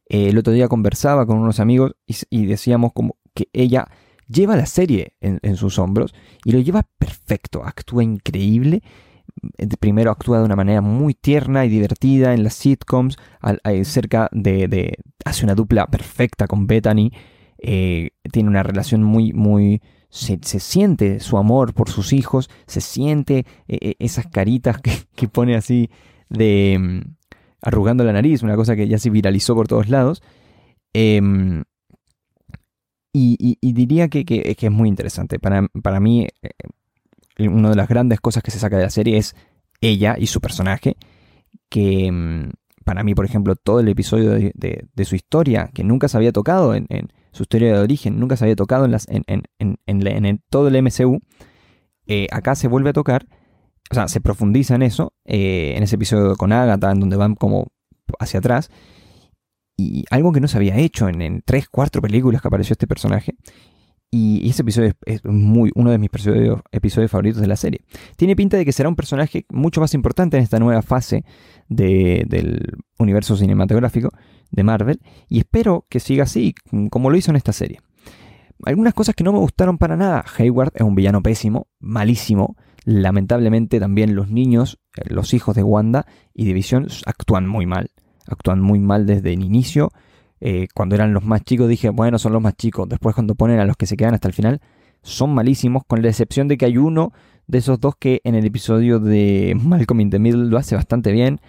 Eh, 0.08 0.28
el 0.28 0.38
otro 0.38 0.52
día 0.52 0.68
conversaba 0.68 1.26
con 1.26 1.38
unos 1.38 1.60
amigos 1.60 1.92
y 2.06 2.46
decíamos 2.46 2.92
como 2.92 3.16
que 3.34 3.48
ella 3.52 3.88
lleva 4.26 4.56
la 4.56 4.66
serie 4.66 5.14
en, 5.20 5.56
sus 5.56 5.78
hombros 5.78 6.14
y 6.44 6.52
lo 6.52 6.60
lleva 6.60 6.86
perfecto, 6.98 7.64
actúa 7.64 8.02
increíble. 8.02 8.82
Primero 9.78 10.10
actúa 10.10 10.38
de 10.38 10.44
una 10.44 10.56
manera 10.56 10.80
muy 10.80 11.14
tierna 11.14 11.64
y 11.64 11.68
divertida 11.68 12.34
en 12.34 12.42
las 12.42 12.54
sitcoms, 12.54 13.16
cerca 13.84 14.28
de, 14.32 14.98
hace 15.24 15.44
una 15.44 15.54
dupla 15.54 15.86
perfecta 15.86 16.46
con 16.46 16.66
Bethany, 16.66 17.10
eh, 17.62 18.10
tiene 18.32 18.48
una 18.48 18.62
relación 18.62 19.02
muy, 19.02 19.32
muy, 19.32 19.82
se, 20.08 20.38
siente 20.42 21.20
su 21.20 21.36
amor 21.36 21.74
por 21.74 21.90
sus 21.90 22.12
hijos, 22.12 22.48
se 22.66 22.80
siente 22.80 23.46
eh, 23.68 23.78
eh, 23.80 23.94
esas 23.98 24.26
caritas 24.26 24.80
que, 25.14 25.28
pone 25.28 25.56
así 25.56 25.90
de 26.28 26.78
mm, 26.78 27.00
arrugando 27.62 28.04
la 28.04 28.12
nariz, 28.12 28.42
una 28.42 28.56
cosa 28.56 28.76
que 28.76 28.88
ya 28.88 28.98
se 28.98 29.10
viralizó 29.10 29.54
por 29.54 29.68
todos 29.68 29.88
lados. 29.88 30.22
Em, 30.92 31.64
y, 33.12 33.58
diría 33.72 34.08
que, 34.08 34.24
es 34.58 34.70
muy 34.70 34.88
interesante. 34.88 35.38
Para, 35.38 35.66
para 35.82 35.98
mí, 36.00 36.28
una 37.38 37.70
de 37.70 37.76
las 37.76 37.88
grandes 37.88 38.20
cosas 38.20 38.42
que 38.42 38.52
se 38.52 38.60
saca 38.60 38.76
de 38.76 38.84
la 38.84 38.90
serie 38.90 39.16
es 39.16 39.34
ella 39.80 40.16
y 40.18 40.26
su 40.28 40.40
personaje. 40.40 40.96
Que 41.68 42.10
mm, 42.10 42.50
para 42.84 43.02
mí, 43.04 43.14
por 43.14 43.24
ejemplo, 43.24 43.56
todo 43.56 43.80
el 43.80 43.88
episodio 43.88 44.32
de, 44.32 45.04
su 45.04 45.14
historia, 45.16 45.70
que 45.74 45.84
nunca 45.84 46.08
se 46.08 46.16
había 46.16 46.32
tocado 46.32 46.74
en, 46.74 46.86
su 47.32 47.42
historia 47.42 47.72
de 47.72 47.78
origen, 47.78 48.18
nunca 48.18 48.36
se 48.36 48.44
había 48.44 48.56
tocado 48.56 48.84
en, 48.84 48.92
las, 48.92 49.06
en, 49.08 50.42
todo 50.50 50.68
el 50.68 50.82
MCU, 50.82 51.20
eh, 52.06 52.26
acá 52.30 52.54
se 52.54 52.68
vuelve 52.68 52.90
a 52.90 52.92
tocar. 52.92 53.26
O 53.90 53.94
sea, 53.94 54.06
se 54.06 54.20
profundiza 54.20 54.76
en 54.76 54.82
eso, 54.82 55.14
eh, 55.24 55.74
en 55.76 55.82
ese 55.82 55.96
episodio 55.96 56.36
con 56.36 56.52
Agatha, 56.52 56.92
en 56.92 57.00
donde 57.00 57.16
van 57.16 57.34
como 57.34 57.68
hacia 58.20 58.38
atrás 58.38 58.70
y 59.80 60.04
algo 60.10 60.32
que 60.32 60.40
no 60.40 60.48
se 60.48 60.58
había 60.58 60.76
hecho 60.76 61.08
en, 61.08 61.22
en 61.22 61.42
tres, 61.44 61.68
cuatro 61.68 62.02
películas 62.02 62.42
que 62.42 62.48
apareció 62.48 62.74
este 62.74 62.86
personaje. 62.86 63.34
Y 64.10 64.48
ese 64.48 64.62
episodio 64.62 64.92
es, 65.06 65.24
muy, 65.24 65.70
uno 65.74 65.90
de 65.90 65.98
mis 65.98 66.08
episodios, 66.08 66.60
episodios, 66.72 67.10
favoritos 67.10 67.40
de 67.40 67.46
la 67.46 67.56
serie. 67.56 67.84
Tiene 68.16 68.34
pinta 68.34 68.56
de 68.56 68.64
que 68.64 68.72
será 68.72 68.88
un 68.88 68.96
personaje 68.96 69.46
mucho 69.50 69.80
más 69.80 69.94
importante 69.94 70.36
en 70.36 70.42
esta 70.42 70.58
nueva 70.58 70.82
fase 70.82 71.24
del 71.68 72.76
universo 72.98 73.36
cinematográfico 73.36 74.10
de 74.50 74.64
Marvel. 74.64 75.00
Y 75.28 75.38
espero 75.38 75.86
que 75.88 76.00
siga 76.00 76.24
así, 76.24 76.54
como 76.90 77.10
lo 77.10 77.16
hizo 77.16 77.30
en 77.30 77.36
esta 77.36 77.52
serie. 77.52 77.80
Algunas 78.64 78.94
cosas 78.94 79.14
que 79.14 79.24
no 79.24 79.32
me 79.32 79.38
gustaron 79.38 79.78
para 79.78 79.96
nada. 79.96 80.24
Hayward 80.36 80.72
es 80.74 80.82
un 80.82 80.96
villano 80.96 81.22
pésimo, 81.22 81.68
malísimo. 81.78 82.56
Lamentablemente 82.84 83.78
también 83.78 84.16
los 84.16 84.28
niños, 84.28 84.80
eh, 84.96 85.02
los 85.08 85.34
hijos 85.34 85.54
de 85.54 85.62
Wanda 85.62 86.06
y 86.34 86.44
División 86.44 86.88
actúan 87.06 87.46
muy 87.46 87.66
mal 87.66 87.90
actúan 88.32 88.60
muy 88.60 88.78
mal 88.78 89.06
desde 89.06 89.32
el 89.32 89.42
inicio. 89.42 89.90
Eh, 90.40 90.68
cuando 90.74 90.94
eran 90.94 91.12
los 91.12 91.24
más 91.24 91.42
chicos 91.42 91.68
dije, 91.68 91.90
bueno, 91.90 92.18
son 92.18 92.32
los 92.32 92.42
más 92.42 92.56
chicos. 92.56 92.88
Después 92.88 93.14
cuando 93.14 93.34
ponen 93.34 93.60
a 93.60 93.64
los 93.64 93.76
que 93.76 93.86
se 93.86 93.96
quedan 93.96 94.14
hasta 94.14 94.28
el 94.28 94.34
final, 94.34 94.60
son 95.02 95.34
malísimos, 95.34 95.84
con 95.86 96.02
la 96.02 96.08
excepción 96.08 96.48
de 96.48 96.56
que 96.56 96.66
hay 96.66 96.76
uno 96.78 97.12
de 97.46 97.58
esos 97.58 97.80
dos 97.80 97.94
que 97.98 98.20
en 98.24 98.34
el 98.34 98.46
episodio 98.46 99.00
de 99.00 99.56
Malcolm 99.60 100.00
in 100.00 100.10
the 100.10 100.18
Middle 100.18 100.46
lo 100.46 100.58
hace 100.58 100.74
bastante 100.74 101.12
bien. 101.12 101.40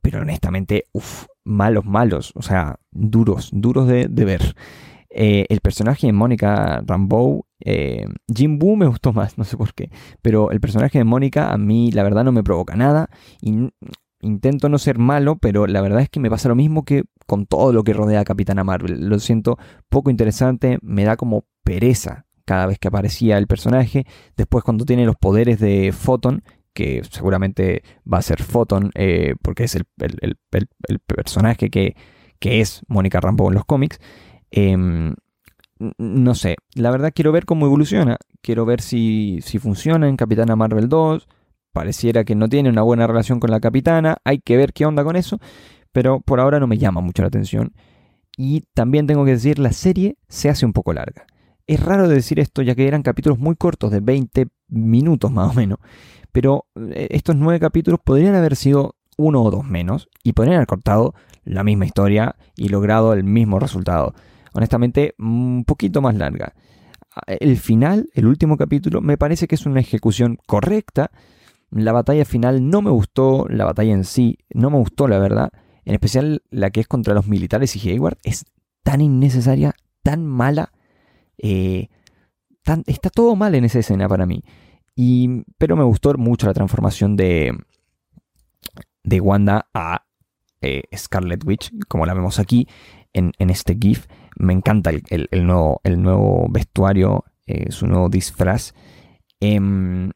Pero 0.00 0.20
honestamente, 0.20 0.86
uff, 0.92 1.26
malos, 1.44 1.84
malos. 1.84 2.32
O 2.34 2.42
sea, 2.42 2.76
duros, 2.90 3.50
duros 3.52 3.86
de, 3.86 4.06
ver. 4.08 4.54
Eh, 5.10 5.46
el 5.48 5.60
personaje 5.60 6.06
de 6.06 6.12
Mónica 6.12 6.82
Rambeau, 6.84 7.44
eh, 7.60 8.06
Jim 8.34 8.58
Boo 8.58 8.76
me 8.76 8.86
gustó 8.86 9.12
más, 9.12 9.38
no 9.38 9.44
sé 9.44 9.56
por 9.56 9.74
qué. 9.74 9.90
Pero 10.22 10.50
el 10.50 10.60
personaje 10.60 10.98
de 10.98 11.04
Mónica 11.04 11.52
a 11.52 11.58
mí 11.58 11.92
la 11.92 12.02
verdad 12.02 12.24
no 12.24 12.32
me 12.32 12.42
provoca 12.42 12.74
nada. 12.76 13.10
Intento 14.20 14.68
no 14.68 14.78
ser 14.78 14.98
malo, 14.98 15.36
pero 15.36 15.66
la 15.66 15.80
verdad 15.80 16.02
es 16.02 16.08
que 16.08 16.20
me 16.20 16.30
pasa 16.30 16.48
lo 16.48 16.54
mismo 16.54 16.84
que 16.84 17.04
con 17.32 17.46
todo 17.46 17.72
lo 17.72 17.82
que 17.82 17.94
rodea 17.94 18.20
a 18.20 18.24
Capitana 18.24 18.62
Marvel. 18.62 19.08
Lo 19.08 19.18
siento 19.18 19.56
poco 19.88 20.10
interesante, 20.10 20.78
me 20.82 21.04
da 21.04 21.16
como 21.16 21.46
pereza 21.64 22.26
cada 22.44 22.66
vez 22.66 22.78
que 22.78 22.88
aparecía 22.88 23.38
el 23.38 23.46
personaje. 23.46 24.04
Después 24.36 24.62
cuando 24.62 24.84
tiene 24.84 25.06
los 25.06 25.16
poderes 25.16 25.58
de 25.58 25.92
Photon, 25.92 26.42
que 26.74 27.00
seguramente 27.10 27.84
va 28.04 28.18
a 28.18 28.22
ser 28.22 28.42
Photon, 28.42 28.90
eh, 28.96 29.34
porque 29.40 29.64
es 29.64 29.76
el, 29.76 29.86
personaje 31.06 31.70
que, 31.70 31.94
es 32.38 32.82
Mónica 32.86 33.18
Rambo 33.18 33.48
en 33.48 33.54
los 33.54 33.64
cómics. 33.64 33.98
Em, 34.50 35.14
no 35.96 36.34
sé, 36.34 36.56
la 36.74 36.90
verdad 36.90 37.12
quiero 37.14 37.32
ver 37.32 37.46
cómo 37.46 37.64
evoluciona. 37.64 38.18
Quiero 38.42 38.66
ver 38.66 38.82
si, 38.82 39.38
si 39.40 39.58
funciona 39.58 40.06
en 40.06 40.18
Capitana 40.18 40.54
Marvel 40.54 40.90
2 40.90 41.26
pareciera 41.72 42.24
que 42.24 42.34
no 42.34 42.50
tiene 42.50 42.68
una 42.68 42.82
buena 42.82 43.06
relación 43.06 43.40
con 43.40 43.50
la 43.50 43.58
capitana, 43.58 44.18
hay 44.24 44.40
que 44.40 44.58
ver 44.58 44.74
qué 44.74 44.84
onda 44.84 45.04
con 45.04 45.16
eso, 45.16 45.38
pero 45.92 46.20
por 46.20 46.40
ahora 46.40 46.58
no 46.60 46.66
me 46.66 46.78
llama 46.78 47.00
mucho 47.00 47.22
la 47.22 47.28
atención. 47.28 47.72
Y 48.36 48.64
también 48.74 49.06
tengo 49.06 49.24
que 49.24 49.32
decir, 49.32 49.58
la 49.58 49.72
serie 49.72 50.16
se 50.28 50.48
hace 50.48 50.66
un 50.66 50.72
poco 50.72 50.92
larga. 50.92 51.26
Es 51.66 51.80
raro 51.80 52.08
decir 52.08 52.40
esto 52.40 52.62
ya 52.62 52.74
que 52.74 52.88
eran 52.88 53.02
capítulos 53.02 53.38
muy 53.38 53.56
cortos, 53.56 53.90
de 53.90 54.00
20 54.00 54.48
minutos 54.68 55.30
más 55.30 55.50
o 55.50 55.54
menos, 55.54 55.78
pero 56.32 56.66
eh, 56.76 57.08
estos 57.10 57.36
nueve 57.36 57.60
capítulos 57.60 58.00
podrían 58.02 58.34
haber 58.34 58.56
sido 58.56 58.96
uno 59.16 59.42
o 59.42 59.50
dos 59.50 59.64
menos 59.64 60.08
y 60.24 60.32
podrían 60.32 60.56
haber 60.56 60.66
cortado 60.66 61.14
la 61.44 61.62
misma 61.62 61.86
historia 61.86 62.36
y 62.56 62.68
logrado 62.68 63.12
el 63.12 63.24
mismo 63.24 63.58
resultado. 63.58 64.14
Honestamente, 64.54 65.14
un 65.18 65.64
poquito 65.66 66.00
más 66.00 66.14
larga. 66.16 66.54
El 67.26 67.58
final, 67.58 68.08
el 68.14 68.26
último 68.26 68.56
capítulo, 68.56 69.00
me 69.02 69.18
parece 69.18 69.46
que 69.46 69.54
es 69.54 69.66
una 69.66 69.80
ejecución 69.80 70.38
correcta, 70.46 71.10
la 71.70 71.92
batalla 71.92 72.24
final 72.24 72.68
no 72.68 72.82
me 72.82 72.90
gustó, 72.90 73.46
la 73.48 73.64
batalla 73.64 73.92
en 73.92 74.04
sí 74.04 74.38
no 74.50 74.70
me 74.70 74.78
gustó, 74.78 75.08
la 75.08 75.18
verdad. 75.18 75.50
En 75.84 75.94
especial 75.94 76.42
la 76.50 76.70
que 76.70 76.80
es 76.80 76.88
contra 76.88 77.14
los 77.14 77.26
militares 77.26 77.74
y 77.76 77.90
Hayward 77.90 78.18
es 78.22 78.44
tan 78.82 79.00
innecesaria, 79.00 79.74
tan 80.02 80.26
mala. 80.26 80.72
Eh, 81.38 81.88
está 82.86 83.10
todo 83.10 83.36
mal 83.36 83.54
en 83.54 83.64
esa 83.64 83.80
escena 83.80 84.08
para 84.08 84.26
mí. 84.26 84.42
Pero 85.58 85.76
me 85.76 85.84
gustó 85.84 86.12
mucho 86.14 86.46
la 86.46 86.54
transformación 86.54 87.16
de, 87.16 87.56
de 89.02 89.20
Wanda 89.20 89.68
a 89.74 90.04
eh, 90.60 90.84
Scarlet 90.96 91.44
Witch, 91.44 91.72
como 91.88 92.06
la 92.06 92.14
vemos 92.14 92.38
aquí 92.38 92.68
en, 93.12 93.32
este 93.38 93.76
GIF. 93.80 94.06
Me 94.36 94.52
encanta 94.52 94.90
el, 94.90 95.46
nuevo, 95.46 95.80
el 95.84 96.00
nuevo, 96.00 96.46
vestuario, 96.50 97.24
eh, 97.46 97.70
su 97.72 97.86
nuevo 97.86 98.08
disfraz. 98.08 98.74
Em, 99.40 100.10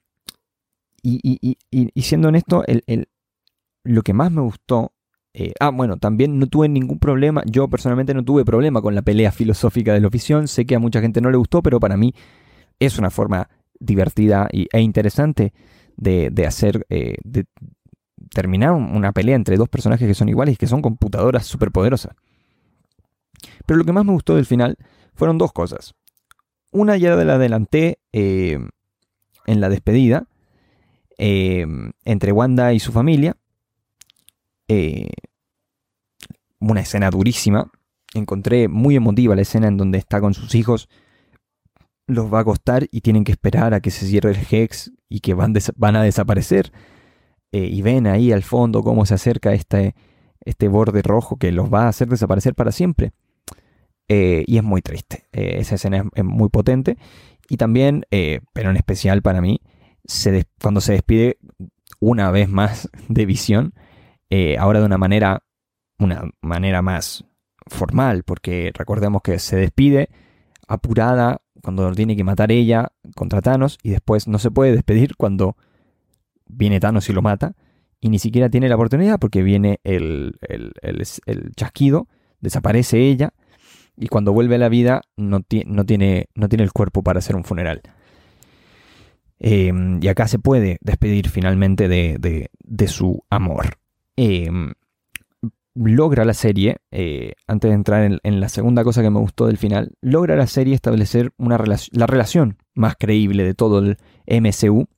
y, 1.03 1.57
siendo 1.97 2.29
honesto, 2.29 2.65
lo 3.85 4.03
que 4.03 4.13
más 4.13 4.33
me 4.33 4.41
gustó 4.41 4.93
eh, 5.39 5.53
ah, 5.61 5.69
bueno, 5.69 5.99
también 5.99 6.39
no 6.39 6.47
tuve 6.47 6.67
ningún 6.67 6.99
problema, 6.99 7.43
yo 7.45 7.69
personalmente 7.69 8.15
no 8.15 8.25
tuve 8.25 8.43
problema 8.47 8.81
con 8.81 8.95
la 8.95 9.03
pelea 9.03 9.31
filosófica 9.31 9.93
de 9.93 10.01
la 10.01 10.09
ofición, 10.09 10.49
sé 10.49 10.65
que 10.65 10.75
a 10.75 10.79
mucha 10.79 11.03
gente 11.03 11.21
no 11.21 11.31
le 11.31 11.37
gustó, 11.37 11.63
pero 11.63 11.79
para 11.79 11.99
mí 11.99 12.15
es 12.81 12.99
una 12.99 13.11
forma 13.11 13.51
divertida 13.79 14.49
e 14.51 14.81
interesante 14.81 15.53
de, 15.95 16.33
hacer, 16.47 16.87
eh, 16.89 17.17
de 17.23 17.45
terminar 18.31 18.73
una 18.73 19.13
pelea 19.13 19.37
entre 19.37 19.59
dos 19.59 19.69
personajes 19.69 20.09
que 20.09 20.15
son 20.15 20.31
iguales 20.31 20.55
y 20.55 20.57
que 20.57 20.67
son 20.67 20.81
computadoras 20.81 21.45
superpoderosas. 21.45 22.17
Pero 23.67 23.77
lo 23.77 23.85
que 23.85 23.93
más 23.93 24.07
me 24.07 24.13
gustó 24.13 24.37
del 24.37 24.47
final 24.47 24.79
fueron 25.13 25.37
dos 25.37 25.53
cosas. 25.53 25.95
Una 26.73 26.97
ya 26.97 27.15
la 27.15 27.35
adelanté 27.35 27.99
eh, 28.11 28.59
en 29.45 29.61
la 29.61 29.69
despedida 29.69 30.29
entre 31.19 32.33
Wanda 32.33 32.73
y 32.73 32.81
su 32.81 32.91
familia, 32.91 33.37
eh, 34.69 35.09
una 36.59 36.81
escena 36.81 37.11
durísima. 37.11 37.71
Encontré 38.15 38.69
muy 38.69 38.97
emotiva 38.97 39.35
la 39.35 39.43
escena 39.43 39.69
en 39.69 39.77
donde 39.77 39.99
está 39.99 40.21
con 40.21 40.35
sus 40.35 40.55
hijos. 40.55 40.89
Los 42.07 42.33
va 42.33 42.39
a 42.39 42.43
acostar 42.43 42.89
y 42.91 43.01
tienen 43.01 43.25
que 43.25 43.33
esperar 43.33 43.75
a 43.75 43.81
que 43.81 43.91
se 43.91 44.07
cierre 44.07 44.31
el 44.31 44.39
Hex 44.51 44.93
y 45.09 45.21
que 45.21 45.35
van, 45.35 45.55
van 45.77 45.97
a 45.97 46.03
desaparecer. 46.03 46.73
Eh, 47.53 47.69
y 47.71 47.83
ven 47.83 48.07
ahí 48.07 48.33
al 48.33 48.43
fondo 48.43 48.83
cómo 48.83 49.07
se 49.07 49.15
acerca 49.15 49.53
este, 49.53 49.95
este 50.45 50.69
borde 50.69 51.03
rojo 51.03 51.37
que 51.37 51.53
los 51.53 51.73
va 51.73 51.85
a 51.85 51.89
hacer 51.89 52.09
desaparecer 52.09 52.55
para 52.55 52.73
siempre. 52.73 53.13
Eh, 54.09 54.45
y 54.47 54.57
es 54.57 54.63
muy 54.63 54.83
triste. 54.83 55.27
esa 55.33 55.75
escena 55.75 56.05
es, 56.15 56.25
muy 56.25 56.49
potente. 56.49 56.97
Y 57.49 57.57
también, 57.57 58.05
pero 58.53 58.71
en 58.71 58.77
especial 58.77 59.23
para 59.23 59.41
mí, 59.41 59.61
se 60.05 60.45
cuando 60.61 60.81
se 60.81 60.93
despide 60.93 61.39
una 62.01 62.31
vez 62.31 62.49
más 62.49 62.89
de 63.09 63.27
visión, 63.27 63.75
eh, 64.31 64.57
ahora 64.59 64.81
de 64.81 64.87
una 64.87 64.99
manera, 64.99 65.43
una 65.99 66.23
manera 66.41 66.83
más 66.83 67.25
formal, 67.67 68.23
porque 68.23 68.73
recordemos 68.75 69.23
que 69.23 69.39
se 69.39 69.57
despide 69.57 70.09
apurada 70.69 71.43
cuando 71.63 71.91
tiene 71.93 72.17
que 72.17 72.25
matar 72.25 72.53
ella 72.53 72.93
contra 73.15 73.41
Thanos 73.41 73.79
y 73.83 73.91
después 73.91 74.29
no 74.29 74.39
se 74.39 74.51
puede 74.51 74.73
despedir 74.73 75.17
cuando 75.17 75.57
viene 76.47 76.81
Thanos 76.81 77.09
y 77.09 77.13
lo 77.13 77.23
mata 77.23 77.55
y 78.01 78.09
ni 78.09 78.19
siquiera 78.19 78.51
tiene 78.51 78.69
la 78.69 78.77
oportunidad 78.77 79.19
porque 79.19 79.43
viene 79.43 79.81
el, 79.83 80.39
chasquido, 81.57 82.09
desaparece 82.41 82.99
ella 82.99 83.33
y 83.97 84.09
cuando 84.09 84.33
vuelve 84.33 84.57
a 84.57 84.59
la 84.59 84.69
vida 84.69 85.03
no, 85.17 85.41
no, 85.67 85.85
tiene, 85.87 86.29
no 86.35 86.49
tiene 86.49 86.65
el 86.65 86.73
cuerpo 86.73 87.03
para 87.03 87.19
hacer 87.19 87.35
un 87.35 87.45
funeral. 87.45 87.83
Em, 89.39 90.01
y 90.03 90.09
acá 90.09 90.29
se 90.29 90.39
puede 90.39 90.79
despedir 90.81 91.29
finalmente 91.29 91.89
de, 91.89 92.49
de 92.63 92.89
su 92.89 93.25
amor. 93.29 93.79
Em, 94.17 94.73
logra 95.75 96.25
la 96.25 96.35
serie, 96.35 96.79
eh, 96.91 97.35
antes 97.47 97.71
de 97.71 97.75
entrar 97.75 98.19
en, 98.23 98.41
la 98.41 98.49
segunda 98.49 98.83
cosa 98.83 99.03
que 99.03 99.11
me 99.11 99.21
gustó 99.21 99.47
del 99.47 99.59
final, 99.59 99.93
logra 100.01 100.37
la 100.37 100.47
serie 100.47 100.75
establecer 100.75 101.33
una 101.37 101.59
la 101.93 102.07
relación 102.07 102.57
más 102.75 102.97
creíble 102.99 103.45
de 103.45 103.55
todo 103.55 103.81
el 103.81 103.99
MCU, 104.27 104.89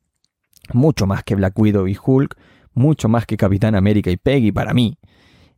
mucho 0.72 1.06
más 1.06 1.24
que 1.24 1.34
Black 1.34 1.58
Widow 1.58 1.88
y 1.88 1.96
Hulk, 2.00 2.36
mucho 2.74 3.08
más 3.08 3.26
que 3.26 3.36
Capitán 3.36 3.74
América 3.74 4.10
y 4.10 4.16
Peggy 4.16 4.52
para 4.52 4.72
mí. 4.72 4.98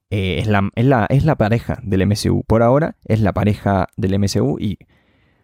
Eh, 0.09 0.38
es, 0.40 0.46
la, 0.46 0.70
es, 0.75 0.87
la, 0.87 1.07
es 1.09 1.25
la 1.25 1.37
pareja 1.37 1.79
del 1.83 2.07
MCU. 2.07 2.42
Por 2.46 2.62
ahora 2.62 2.96
es 3.05 3.20
la 3.20 3.33
pareja 3.33 3.88
del 3.96 4.18
MCU 4.18 4.59
y 4.59 4.79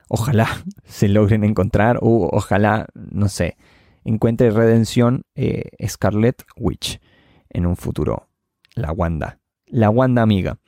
ojalá 0.08 0.48
se 0.84 1.08
logren 1.08 1.44
encontrar 1.44 1.98
o 2.00 2.30
ojalá, 2.32 2.86
no 2.94 3.28
sé, 3.28 3.56
encuentre 4.04 4.50
redención 4.50 5.24
eh, 5.34 5.64
Scarlet 5.86 6.42
Witch 6.56 6.98
en 7.56 7.66
un 7.66 7.76
futuro. 7.76 8.28
La 8.74 8.92
Wanda. 8.92 9.40
La 9.66 9.90
Wanda 9.90 10.22
amiga. 10.22 10.58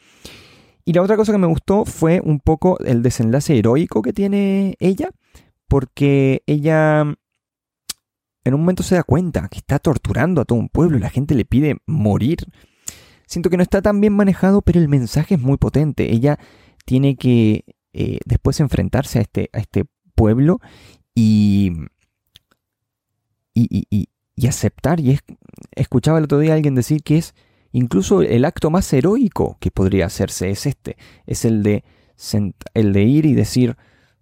Y 0.85 0.95
la 0.95 1.03
otra 1.03 1.17
cosa 1.17 1.33
que 1.33 1.39
me 1.39 1.47
gustó 1.47 1.85
fue 1.85 2.21
un 2.25 2.41
poco 2.41 2.79
el 2.81 3.03
desenlace 3.03 3.59
heroico 3.59 4.01
que 4.01 4.15
tiene 4.15 4.75
ella, 4.81 5.11
porque 5.69 6.43
ella 6.47 7.03
en 8.45 8.55
un 8.55 8.61
momento 8.61 8.83
se 8.83 8.95
da 8.95 9.03
cuenta 9.03 9.49
que 9.49 9.59
está 9.59 9.79
torturando 9.79 10.41
a 10.41 10.47
todo 10.47 10.59
un 10.59 10.71
pueblo 10.71 10.97
y 10.97 11.01
la 11.01 11.11
gente 11.11 11.35
le 11.35 11.45
pide 11.45 11.77
morir. 11.87 12.39
Siento 13.27 13.51
que 13.51 13.59
no 13.59 13.63
está 13.63 13.83
tan 13.83 14.01
bien 14.01 14.15
manejado, 14.15 14.63
pero 14.63 14.81
el 14.81 14.89
mensaje 14.89 15.35
es 15.35 15.41
muy 15.43 15.59
potente. 15.59 16.15
Ella 16.15 16.39
tiene 16.87 17.17
que 17.17 17.67
eh, 17.93 18.21
después 18.25 18.59
enfrentarse 18.61 19.19
a 19.19 19.23
este, 19.23 19.51
a 19.53 19.59
este 19.59 19.85
pueblo 20.15 20.61
y, 21.15 21.73
y 24.39 24.47
aceptar. 24.47 25.01
Y 25.01 25.11
es, 25.11 25.25
escuchaba 25.73 26.19
el 26.19 26.25
otro 26.25 26.39
día 26.39 26.53
a 26.53 26.55
alguien 26.55 26.75
decir 26.75 27.03
que 27.03 27.19
es 27.19 27.35
incluso 27.73 28.23
el 28.23 28.45
acto 28.45 28.71
más 28.71 28.91
heroico 28.93 29.57
que 29.61 29.71
podría 29.71 30.07
hacerse 30.07 30.51
es 30.51 30.65
este, 30.67 30.97
es 31.27 31.45
el 31.45 31.63
de, 31.63 31.85
el 32.75 32.93
de 32.93 33.03
ir 33.03 33.27
y 33.27 33.35
decir, 33.35 33.77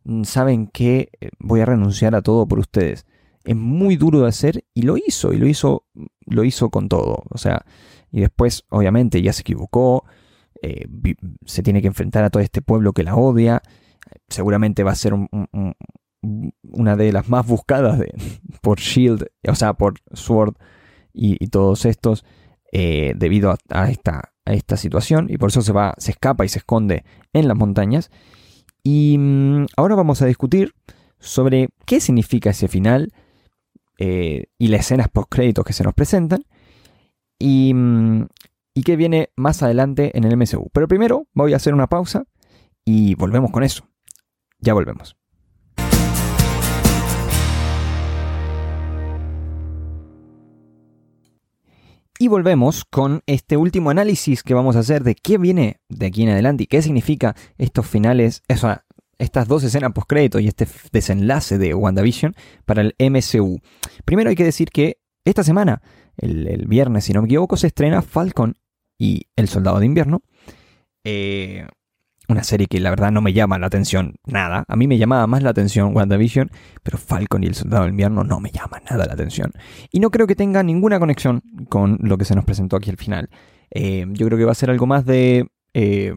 mm, 0.04 0.24
¿saben 0.24 0.68
qué? 0.68 1.10
Eh, 1.20 1.28
voy 1.38 1.60
a 1.60 1.66
renunciar 1.66 2.14
a 2.14 2.22
todo 2.22 2.48
por 2.48 2.58
ustedes. 2.58 3.06
Es 3.44 3.54
muy 3.54 3.96
duro 3.96 4.22
de 4.22 4.28
hacer 4.28 4.64
y 4.74 4.82
lo 4.82 4.96
hizo, 4.96 5.32
y 5.32 5.36
lo 5.36 5.46
hizo, 5.46 5.84
lo 6.24 6.44
hizo 6.44 6.70
con 6.70 6.88
todo. 6.88 7.22
O 7.30 7.38
sea, 7.38 7.64
y 8.10 8.20
después, 8.20 8.64
obviamente, 8.70 9.22
ya 9.22 9.32
se 9.32 9.42
equivocó, 9.42 10.04
eh, 10.62 10.86
se 11.44 11.62
tiene 11.62 11.82
que 11.82 11.88
enfrentar 11.88 12.24
a 12.24 12.30
todo 12.30 12.42
este 12.42 12.62
pueblo 12.62 12.92
que 12.92 13.04
la 13.04 13.14
odia. 13.14 13.62
Seguramente 14.28 14.82
va 14.82 14.92
a 14.92 14.96
ser 14.96 15.14
un, 15.14 15.28
una 16.62 16.96
de 16.96 17.12
las 17.12 17.28
más 17.28 17.46
buscadas 17.46 18.00
por 18.62 18.78
Shield, 18.78 19.26
o 19.48 19.54
sea, 19.54 19.74
por 19.74 19.94
Sword 20.12 20.54
y, 21.12 21.46
todos 21.48 21.86
estos, 21.86 22.24
eh, 22.72 23.14
debido 23.16 23.54
a, 23.70 23.90
esta, 23.90 24.32
a 24.44 24.52
esta 24.52 24.76
situación, 24.76 25.28
y 25.30 25.38
por 25.38 25.48
eso 25.48 25.62
se 25.62 25.72
va, 25.72 25.94
se 25.96 26.10
escapa 26.10 26.44
y 26.44 26.48
se 26.48 26.58
esconde 26.58 27.04
en 27.32 27.48
las 27.48 27.56
montañas. 27.56 28.10
Y 28.82 29.16
mm, 29.18 29.66
ahora 29.76 29.94
vamos 29.94 30.20
a 30.22 30.26
discutir 30.26 30.74
sobre 31.18 31.70
qué 31.86 32.00
significa 32.00 32.50
ese 32.50 32.68
final 32.68 33.12
eh, 33.98 34.46
y 34.58 34.68
las 34.68 34.80
escenas 34.80 35.08
post 35.08 35.28
créditos 35.30 35.64
que 35.64 35.72
se 35.72 35.84
nos 35.84 35.94
presentan 35.94 36.44
y, 37.38 37.72
mm, 37.74 38.26
y 38.74 38.82
qué 38.82 38.96
viene 38.96 39.30
más 39.36 39.62
adelante 39.62 40.16
en 40.16 40.24
el 40.24 40.36
MCU. 40.36 40.68
Pero 40.72 40.86
primero 40.86 41.26
voy 41.32 41.54
a 41.54 41.56
hacer 41.56 41.72
una 41.72 41.86
pausa 41.86 42.24
y 42.84 43.14
volvemos 43.14 43.50
con 43.50 43.64
eso. 43.64 43.88
Ya 44.60 44.74
volvemos. 44.74 45.16
Y 52.18 52.28
volvemos 52.28 52.84
con 52.84 53.22
este 53.26 53.58
último 53.58 53.90
análisis 53.90 54.42
que 54.42 54.54
vamos 54.54 54.74
a 54.76 54.78
hacer 54.78 55.04
de 55.04 55.14
qué 55.14 55.36
viene 55.36 55.80
de 55.90 56.06
aquí 56.06 56.22
en 56.22 56.30
adelante 56.30 56.64
y 56.64 56.66
qué 56.66 56.80
significa 56.80 57.36
estos 57.58 57.86
finales, 57.86 58.42
estas 59.18 59.48
dos 59.48 59.62
escenas 59.64 59.92
post-crédito 59.92 60.38
y 60.38 60.48
este 60.48 60.66
desenlace 60.92 61.58
de 61.58 61.74
WandaVision 61.74 62.34
para 62.64 62.80
el 62.80 62.94
MCU. 62.98 63.60
Primero 64.06 64.30
hay 64.30 64.36
que 64.36 64.44
decir 64.44 64.70
que 64.70 64.98
esta 65.26 65.44
semana, 65.44 65.82
el, 66.16 66.66
viernes 66.66 67.04
si 67.04 67.12
no 67.12 67.20
me 67.20 67.26
equivoco, 67.26 67.58
se 67.58 67.66
estrena 67.66 68.00
Falcon 68.00 68.54
y 68.98 69.26
El 69.36 69.48
Soldado 69.48 69.78
de 69.78 69.86
Invierno. 69.86 70.22
Eh, 71.04 71.66
una 72.28 72.42
serie 72.42 72.66
que 72.66 72.80
la 72.80 72.90
verdad 72.90 73.12
no 73.12 73.20
me 73.20 73.32
llama 73.32 73.58
la 73.58 73.66
atención 73.66 74.16
nada. 74.24 74.64
A 74.68 74.76
mí 74.76 74.86
me 74.86 74.98
llamaba 74.98 75.26
más 75.26 75.42
la 75.42 75.50
atención 75.50 75.94
WandaVision, 75.94 76.50
pero 76.82 76.98
Falcon 76.98 77.44
y 77.44 77.46
el 77.46 77.54
Soldado 77.54 77.84
del 77.84 77.92
Invierno 77.92 78.24
no 78.24 78.40
me 78.40 78.50
llaman 78.50 78.82
nada 78.90 79.06
la 79.06 79.12
atención. 79.12 79.52
Y 79.92 80.00
no 80.00 80.10
creo 80.10 80.26
que 80.26 80.34
tenga 80.34 80.62
ninguna 80.62 80.98
conexión 80.98 81.42
con 81.68 81.98
lo 82.02 82.18
que 82.18 82.24
se 82.24 82.34
nos 82.34 82.44
presentó 82.44 82.76
aquí 82.76 82.90
al 82.90 82.96
final. 82.96 83.30
Eh, 83.70 84.06
yo 84.10 84.26
creo 84.26 84.38
que 84.38 84.44
va 84.44 84.52
a 84.52 84.56
ser 84.56 84.70
algo 84.70 84.86
más 84.86 85.04
de 85.04 85.48
eh, 85.74 86.14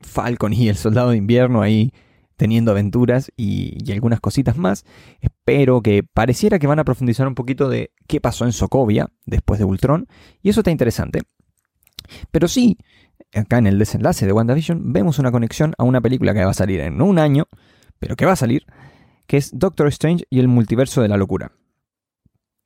Falcon 0.00 0.52
y 0.52 0.68
el 0.68 0.76
Soldado 0.76 1.10
de 1.10 1.16
Invierno 1.16 1.62
ahí 1.62 1.92
teniendo 2.36 2.70
aventuras 2.70 3.30
y, 3.36 3.76
y, 3.84 3.92
algunas 3.92 4.20
cositas 4.20 4.56
más. 4.56 4.84
Espero 5.20 5.82
que 5.82 6.02
pareciera 6.02 6.58
que 6.58 6.66
van 6.66 6.78
a 6.78 6.84
profundizar 6.84 7.28
un 7.28 7.34
poquito 7.34 7.68
de 7.68 7.92
qué 8.06 8.18
pasó 8.18 8.46
en 8.46 8.52
Sokovia 8.52 9.08
después 9.26 9.58
de 9.58 9.66
Ultron. 9.66 10.06
Y 10.42 10.48
eso 10.48 10.60
está 10.60 10.70
interesante. 10.70 11.20
Pero 12.30 12.48
sí, 12.48 12.78
acá 13.34 13.58
en 13.58 13.66
el 13.66 13.78
desenlace 13.78 14.26
de 14.26 14.32
WandaVision, 14.32 14.92
vemos 14.92 15.18
una 15.18 15.30
conexión 15.30 15.74
a 15.78 15.84
una 15.84 16.00
película 16.00 16.34
que 16.34 16.44
va 16.44 16.50
a 16.50 16.54
salir 16.54 16.80
en 16.80 17.00
un 17.00 17.18
año, 17.18 17.46
pero 17.98 18.16
que 18.16 18.26
va 18.26 18.32
a 18.32 18.36
salir, 18.36 18.66
que 19.26 19.36
es 19.36 19.50
Doctor 19.52 19.86
Strange 19.88 20.24
y 20.30 20.40
el 20.40 20.48
multiverso 20.48 21.02
de 21.02 21.08
la 21.08 21.16
locura. 21.16 21.52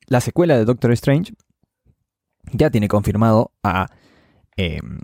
La 0.07 0.21
secuela 0.21 0.57
de 0.57 0.65
Doctor 0.65 0.93
Strange 0.93 1.35
ya 2.53 2.71
tiene 2.71 2.89
confirmado 2.89 3.53
a 3.63 3.89
em, 4.57 5.01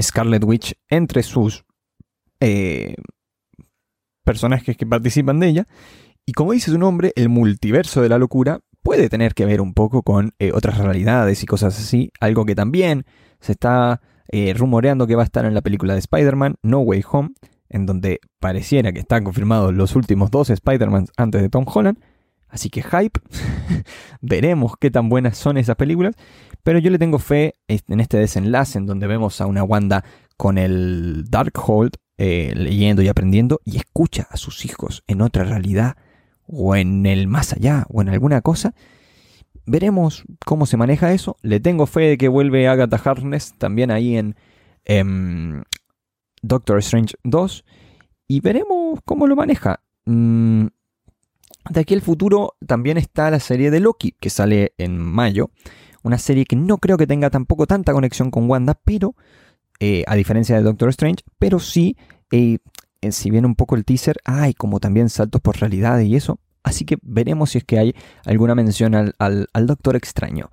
Scarlet 0.00 0.44
Witch 0.44 0.74
entre 0.88 1.22
sus 1.22 1.64
eh, 2.40 2.94
personajes 4.24 4.76
que 4.76 4.86
participan 4.86 5.40
de 5.40 5.48
ella. 5.48 5.66
Y 6.24 6.32
como 6.32 6.52
dice 6.52 6.70
su 6.70 6.78
nombre, 6.78 7.12
el 7.16 7.28
multiverso 7.28 8.02
de 8.02 8.08
la 8.08 8.18
locura 8.18 8.60
puede 8.82 9.08
tener 9.08 9.34
que 9.34 9.46
ver 9.46 9.60
un 9.60 9.74
poco 9.74 10.02
con 10.02 10.34
eh, 10.38 10.52
otras 10.52 10.78
realidades 10.78 11.42
y 11.42 11.46
cosas 11.46 11.78
así. 11.78 12.12
Algo 12.20 12.44
que 12.44 12.54
también 12.54 13.04
se 13.40 13.52
está 13.52 14.00
eh, 14.28 14.54
rumoreando 14.54 15.06
que 15.06 15.16
va 15.16 15.22
a 15.22 15.24
estar 15.24 15.44
en 15.44 15.54
la 15.54 15.62
película 15.62 15.94
de 15.94 16.00
Spider-Man, 16.00 16.56
No 16.62 16.80
Way 16.80 17.04
Home, 17.10 17.30
en 17.68 17.86
donde 17.86 18.20
pareciera 18.38 18.92
que 18.92 19.00
están 19.00 19.24
confirmados 19.24 19.74
los 19.74 19.96
últimos 19.96 20.30
dos 20.30 20.50
Spider-Man 20.50 21.06
antes 21.16 21.42
de 21.42 21.48
Tom 21.48 21.64
Holland. 21.66 21.98
Así 22.48 22.70
que 22.70 22.82
hype. 22.82 23.20
Veremos 24.20 24.74
qué 24.80 24.90
tan 24.90 25.08
buenas 25.08 25.36
son 25.36 25.58
esas 25.58 25.76
películas. 25.76 26.14
Pero 26.62 26.78
yo 26.78 26.90
le 26.90 26.98
tengo 26.98 27.18
fe 27.18 27.54
en 27.68 28.00
este 28.00 28.18
desenlace 28.18 28.78
en 28.78 28.86
donde 28.86 29.06
vemos 29.06 29.40
a 29.40 29.46
una 29.46 29.64
Wanda 29.64 30.04
con 30.36 30.58
el 30.58 31.24
Darkhold 31.28 31.92
eh, 32.18 32.52
leyendo 32.56 33.02
y 33.02 33.08
aprendiendo 33.08 33.60
y 33.64 33.76
escucha 33.76 34.26
a 34.30 34.38
sus 34.38 34.64
hijos 34.64 35.04
en 35.06 35.20
otra 35.20 35.44
realidad 35.44 35.96
o 36.46 36.74
en 36.74 37.04
el 37.04 37.28
más 37.28 37.52
allá 37.52 37.84
o 37.88 38.00
en 38.00 38.08
alguna 38.08 38.40
cosa. 38.40 38.74
Veremos 39.66 40.24
cómo 40.44 40.66
se 40.66 40.76
maneja 40.76 41.12
eso. 41.12 41.36
Le 41.42 41.60
tengo 41.60 41.86
fe 41.86 42.02
de 42.02 42.18
que 42.18 42.28
vuelve 42.28 42.68
Agatha 42.68 43.00
Harkness 43.02 43.54
también 43.58 43.90
ahí 43.90 44.16
en 44.16 44.36
em, 44.84 45.62
Doctor 46.42 46.78
Strange 46.78 47.16
2 47.24 47.64
y 48.28 48.40
veremos 48.40 49.00
cómo 49.04 49.26
lo 49.26 49.36
maneja. 49.36 49.80
Mm, 50.04 50.66
de 51.70 51.80
aquí 51.80 51.94
al 51.94 52.02
futuro 52.02 52.54
también 52.64 52.96
está 52.96 53.30
la 53.30 53.40
serie 53.40 53.70
de 53.70 53.80
Loki 53.80 54.12
que 54.20 54.30
sale 54.30 54.72
en 54.78 54.98
mayo. 54.98 55.50
Una 56.02 56.18
serie 56.18 56.44
que 56.44 56.54
no 56.54 56.78
creo 56.78 56.96
que 56.96 57.08
tenga 57.08 57.30
tampoco 57.30 57.66
tanta 57.66 57.92
conexión 57.92 58.30
con 58.30 58.48
Wanda, 58.48 58.78
pero 58.84 59.16
eh, 59.80 60.04
a 60.06 60.14
diferencia 60.14 60.56
de 60.56 60.62
Doctor 60.62 60.90
Strange, 60.90 61.24
pero 61.38 61.58
sí, 61.58 61.96
eh, 62.30 62.58
si 63.10 63.30
bien 63.30 63.44
un 63.44 63.56
poco 63.56 63.74
el 63.74 63.84
teaser, 63.84 64.16
hay 64.24 64.54
como 64.54 64.78
también 64.78 65.08
saltos 65.08 65.40
por 65.40 65.58
realidad 65.58 65.98
y 66.00 66.14
eso. 66.14 66.38
Así 66.66 66.84
que 66.84 66.98
veremos 67.02 67.50
si 67.50 67.58
es 67.58 67.64
que 67.64 67.78
hay 67.78 67.94
alguna 68.24 68.56
mención 68.56 68.96
al, 68.96 69.14
al 69.18 69.66
Doctor 69.68 69.94
Extraño. 69.94 70.50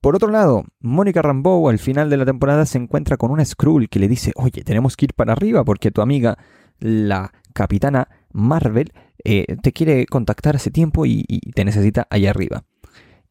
Por 0.00 0.14
otro 0.14 0.30
lado, 0.30 0.64
Mónica 0.78 1.20
Rambeau 1.20 1.68
al 1.68 1.80
final 1.80 2.08
de 2.08 2.16
la 2.16 2.24
temporada 2.24 2.64
se 2.64 2.78
encuentra 2.78 3.16
con 3.16 3.32
una 3.32 3.44
Skrull 3.44 3.88
que 3.88 3.98
le 3.98 4.06
dice, 4.06 4.30
oye, 4.36 4.62
tenemos 4.62 4.96
que 4.96 5.06
ir 5.06 5.14
para 5.14 5.32
arriba 5.32 5.64
porque 5.64 5.90
tu 5.90 6.00
amiga, 6.00 6.38
la 6.78 7.32
capitana 7.52 8.08
Marvel, 8.32 8.92
te 9.24 9.72
quiere 9.72 10.06
contactar 10.06 10.54
hace 10.54 10.70
tiempo 10.70 11.06
y, 11.06 11.24
te 11.56 11.64
necesita 11.64 12.06
allá 12.08 12.30
arriba. 12.30 12.62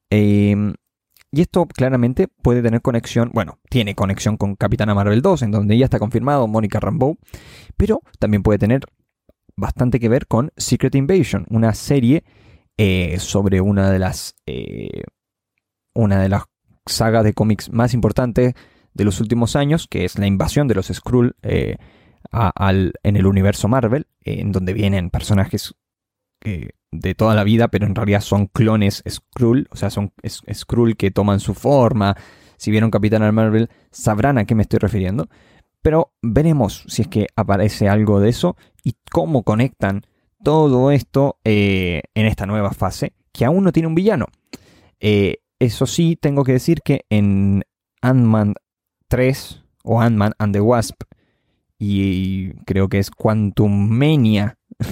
Eh, 0.09 0.73
y 1.31 1.41
esto 1.41 1.65
claramente 1.65 2.27
puede 2.27 2.61
tener 2.61 2.81
conexión, 2.81 3.31
bueno, 3.33 3.59
tiene 3.69 3.95
conexión 3.95 4.35
con 4.35 4.55
Capitana 4.55 4.93
Marvel 4.93 5.21
2, 5.21 5.43
en 5.43 5.51
donde 5.51 5.77
ya 5.77 5.85
está 5.85 5.97
confirmado 5.97 6.45
Mónica 6.47 6.81
Rambeau, 6.81 7.17
pero 7.77 8.01
también 8.19 8.43
puede 8.43 8.59
tener 8.59 8.81
bastante 9.59 9.99
que 9.99 10.09
ver 10.09 10.27
con 10.27 10.51
Secret 10.57 10.95
Invasion, 10.95 11.45
una 11.49 11.73
serie 11.73 12.23
eh, 12.77 13.17
sobre 13.19 13.61
una 13.61 13.91
de 13.91 13.99
las 13.99 14.35
eh, 14.45 15.03
una 15.93 16.21
de 16.21 16.29
las 16.29 16.43
sagas 16.85 17.23
de 17.23 17.33
cómics 17.33 17.71
más 17.71 17.93
importantes 17.93 18.53
de 18.93 19.03
los 19.03 19.19
últimos 19.19 19.55
años, 19.55 19.87
que 19.87 20.05
es 20.05 20.17
la 20.17 20.27
invasión 20.27 20.67
de 20.67 20.75
los 20.75 20.87
Skrull 20.87 21.35
eh, 21.41 21.77
en 22.31 23.15
el 23.15 23.25
universo 23.25 23.67
Marvel, 23.67 24.07
en 24.21 24.51
donde 24.51 24.73
vienen 24.73 25.09
personajes 25.09 25.75
de 26.41 27.15
toda 27.15 27.35
la 27.35 27.43
vida, 27.43 27.67
pero 27.67 27.85
en 27.85 27.95
realidad 27.95 28.21
son 28.21 28.47
clones 28.47 29.03
Skrull, 29.07 29.67
o 29.71 29.75
sea, 29.75 29.89
son 29.89 30.13
Skrull 30.25 30.95
que 30.95 31.11
toman 31.11 31.39
su 31.39 31.53
forma. 31.53 32.15
Si 32.57 32.71
vieron 32.71 32.91
Capitán 32.91 33.33
Marvel, 33.33 33.69
sabrán 33.91 34.37
a 34.37 34.45
qué 34.45 34.55
me 34.55 34.63
estoy 34.63 34.79
refiriendo. 34.79 35.29
Pero 35.81 36.13
veremos 36.21 36.83
si 36.87 37.03
es 37.03 37.07
que 37.07 37.27
aparece 37.35 37.87
algo 37.87 38.19
de 38.19 38.29
eso 38.29 38.57
y 38.83 38.95
cómo 39.11 39.43
conectan 39.43 40.03
todo 40.43 40.91
esto 40.91 41.37
eh, 41.43 42.03
en 42.13 42.25
esta 42.25 42.45
nueva 42.45 42.71
fase, 42.71 43.13
que 43.31 43.45
aún 43.45 43.63
no 43.63 43.71
tiene 43.71 43.87
un 43.87 43.95
villano. 43.95 44.27
Eh, 44.99 45.37
eso 45.59 45.85
sí, 45.85 46.17
tengo 46.19 46.43
que 46.43 46.53
decir 46.53 46.81
que 46.81 47.05
en 47.09 47.63
Ant-Man 48.01 48.55
3 49.07 49.63
o 49.83 50.01
Ant-Man 50.01 50.33
and 50.37 50.53
the 50.53 50.61
Wasp, 50.61 51.03
y 51.77 52.53
creo 52.65 52.89
que 52.89 52.99
es 52.99 53.11
Quantum 53.11 53.89
Mania, 53.89 54.57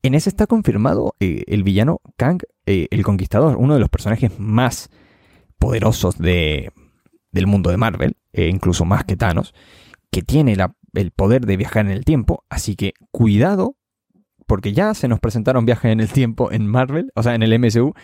En 0.00 0.14
ese 0.14 0.28
está 0.28 0.46
confirmado 0.46 1.16
eh, 1.18 1.42
el 1.48 1.64
villano 1.64 2.00
Kang 2.16 2.40
el 2.64 3.02
Conquistador, 3.02 3.56
uno 3.56 3.74
de 3.74 3.80
los 3.80 3.88
personajes 3.88 4.38
más 4.38 4.90
poderosos 5.58 6.18
de, 6.18 6.70
del 7.32 7.48
mundo 7.48 7.70
de 7.70 7.76
Marvel, 7.76 8.16
incluso 8.32 8.84
más 8.84 9.04
que 9.04 9.16
Thanos, 9.16 9.54
que 10.10 10.22
tiene 10.22 10.56
el 10.94 11.10
poder 11.10 11.46
de 11.46 11.56
viajar 11.56 11.86
en 11.86 11.92
el 11.92 12.04
tiempo, 12.04 12.44
así 12.48 12.76
que 12.76 12.94
cuidado, 13.10 13.76
porque 14.46 14.72
ya 14.72 14.94
se 14.94 15.08
nos 15.08 15.20
presentaron 15.20 15.66
viajes 15.66 15.92
en 15.92 16.00
el 16.00 16.08
tiempo 16.08 16.50
en 16.50 16.66
Marvel, 16.66 17.12
o 17.14 17.22
sea, 17.22 17.34
en 17.34 17.42
el 17.42 17.58
MCU, 17.58 17.94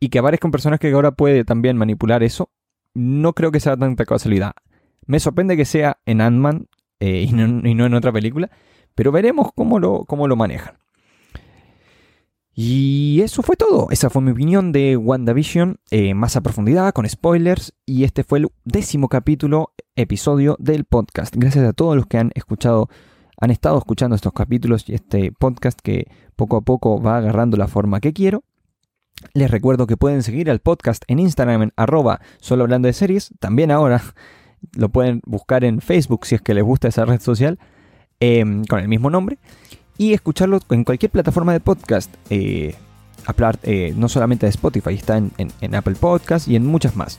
y 0.00 0.08
que 0.08 0.18
aparezca 0.18 0.48
un 0.48 0.52
personaje 0.52 0.88
que 0.88 0.94
ahora 0.94 1.12
puede 1.12 1.44
también 1.44 1.76
manipular 1.76 2.22
eso, 2.22 2.50
no 2.94 3.34
creo 3.34 3.52
que 3.52 3.60
sea 3.60 3.76
tanta 3.76 4.04
casualidad. 4.04 4.52
Me 5.06 5.20
sorprende 5.20 5.56
que 5.56 5.64
sea 5.64 5.98
en 6.06 6.20
Ant-Man 6.20 6.68
y, 7.00 7.32
no, 7.32 7.68
y, 7.68 7.74
no, 7.74 7.86
en 7.86 7.94
otra 7.94 8.12
película, 8.12 8.50
pero 8.94 9.12
veremos 9.12 9.52
cómo 9.54 9.78
lo, 9.78 10.04
cómo 10.04 10.28
lo 10.28 10.36
manejan. 10.36 10.76
Y 12.54 13.20
eso 13.22 13.42
fue 13.42 13.56
todo. 13.56 13.88
Esa 13.90 14.10
fue 14.10 14.20
mi 14.20 14.30
opinión 14.30 14.72
de 14.72 14.96
WandaVision, 14.96 15.78
eh, 15.90 16.12
más 16.12 16.36
a 16.36 16.42
profundidad, 16.42 16.92
con 16.92 17.08
spoilers. 17.08 17.72
Y 17.86 18.04
este 18.04 18.24
fue 18.24 18.40
el 18.40 18.48
décimo 18.64 19.08
capítulo, 19.08 19.72
episodio 19.96 20.56
del 20.58 20.84
podcast. 20.84 21.34
Gracias 21.34 21.64
a 21.64 21.72
todos 21.72 21.96
los 21.96 22.06
que 22.06 22.18
han 22.18 22.30
escuchado, 22.34 22.90
han 23.40 23.50
estado 23.50 23.78
escuchando 23.78 24.16
estos 24.16 24.34
capítulos 24.34 24.86
y 24.88 24.94
este 24.94 25.32
podcast 25.32 25.80
que 25.82 26.08
poco 26.36 26.58
a 26.58 26.60
poco 26.60 27.00
va 27.00 27.16
agarrando 27.16 27.56
la 27.56 27.68
forma 27.68 28.00
que 28.00 28.12
quiero. 28.12 28.44
Les 29.32 29.50
recuerdo 29.50 29.86
que 29.86 29.96
pueden 29.96 30.22
seguir 30.22 30.50
al 30.50 30.60
podcast 30.60 31.04
en 31.06 31.20
Instagram 31.20 31.62
en 31.62 31.72
arroba 31.76 32.20
solo 32.38 32.64
hablando 32.64 32.86
de 32.86 32.92
series. 32.92 33.32
También 33.40 33.70
ahora 33.70 34.02
lo 34.76 34.90
pueden 34.90 35.22
buscar 35.24 35.64
en 35.64 35.80
Facebook 35.80 36.26
si 36.26 36.34
es 36.34 36.42
que 36.42 36.52
les 36.52 36.64
gusta 36.64 36.88
esa 36.88 37.06
red 37.06 37.20
social 37.20 37.58
em, 38.20 38.64
con 38.64 38.80
el 38.80 38.88
mismo 38.88 39.08
nombre 39.08 39.38
y 39.98 40.12
escucharlo 40.12 40.60
en 40.70 40.84
cualquier 40.84 41.10
plataforma 41.10 41.52
de 41.52 41.60
podcast. 41.60 42.12
Eh, 42.30 42.74
eh, 43.62 43.94
no 43.96 44.08
solamente 44.08 44.46
de 44.46 44.50
Spotify, 44.50 44.94
está 44.94 45.16
en, 45.16 45.74
Apple 45.74 45.94
Podcast 45.94 46.48
y 46.48 46.56
en 46.56 46.66
muchas 46.66 46.96
más. 46.96 47.18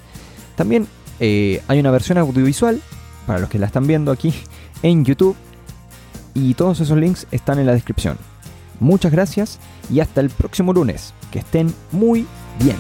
También 0.56 0.88
eh, 1.20 1.62
hay 1.68 1.80
una 1.80 1.92
versión 1.92 2.18
audiovisual, 2.18 2.82
para 3.26 3.40
los 3.40 3.50
que 3.50 3.60
la 3.60 3.68
están 3.68 3.88
viendo 3.88 4.12
aquí, 4.12 4.34
en 4.84 5.06
YouTube. 5.06 5.36
Y 6.36 6.56
todos 6.56 6.80
esos 6.80 6.98
links 6.98 7.28
están 7.32 7.60
en 7.60 7.68
la 7.68 7.74
descripción. 7.74 8.18
Muchas 8.80 9.12
gracias 9.12 9.60
y 9.90 10.00
hasta 10.00 10.20
el 10.20 10.30
próximo 10.30 10.74
lunes. 10.74 11.14
Que 11.32 11.40
estén 11.40 11.74
muy 11.92 12.26
bien. 12.60 12.78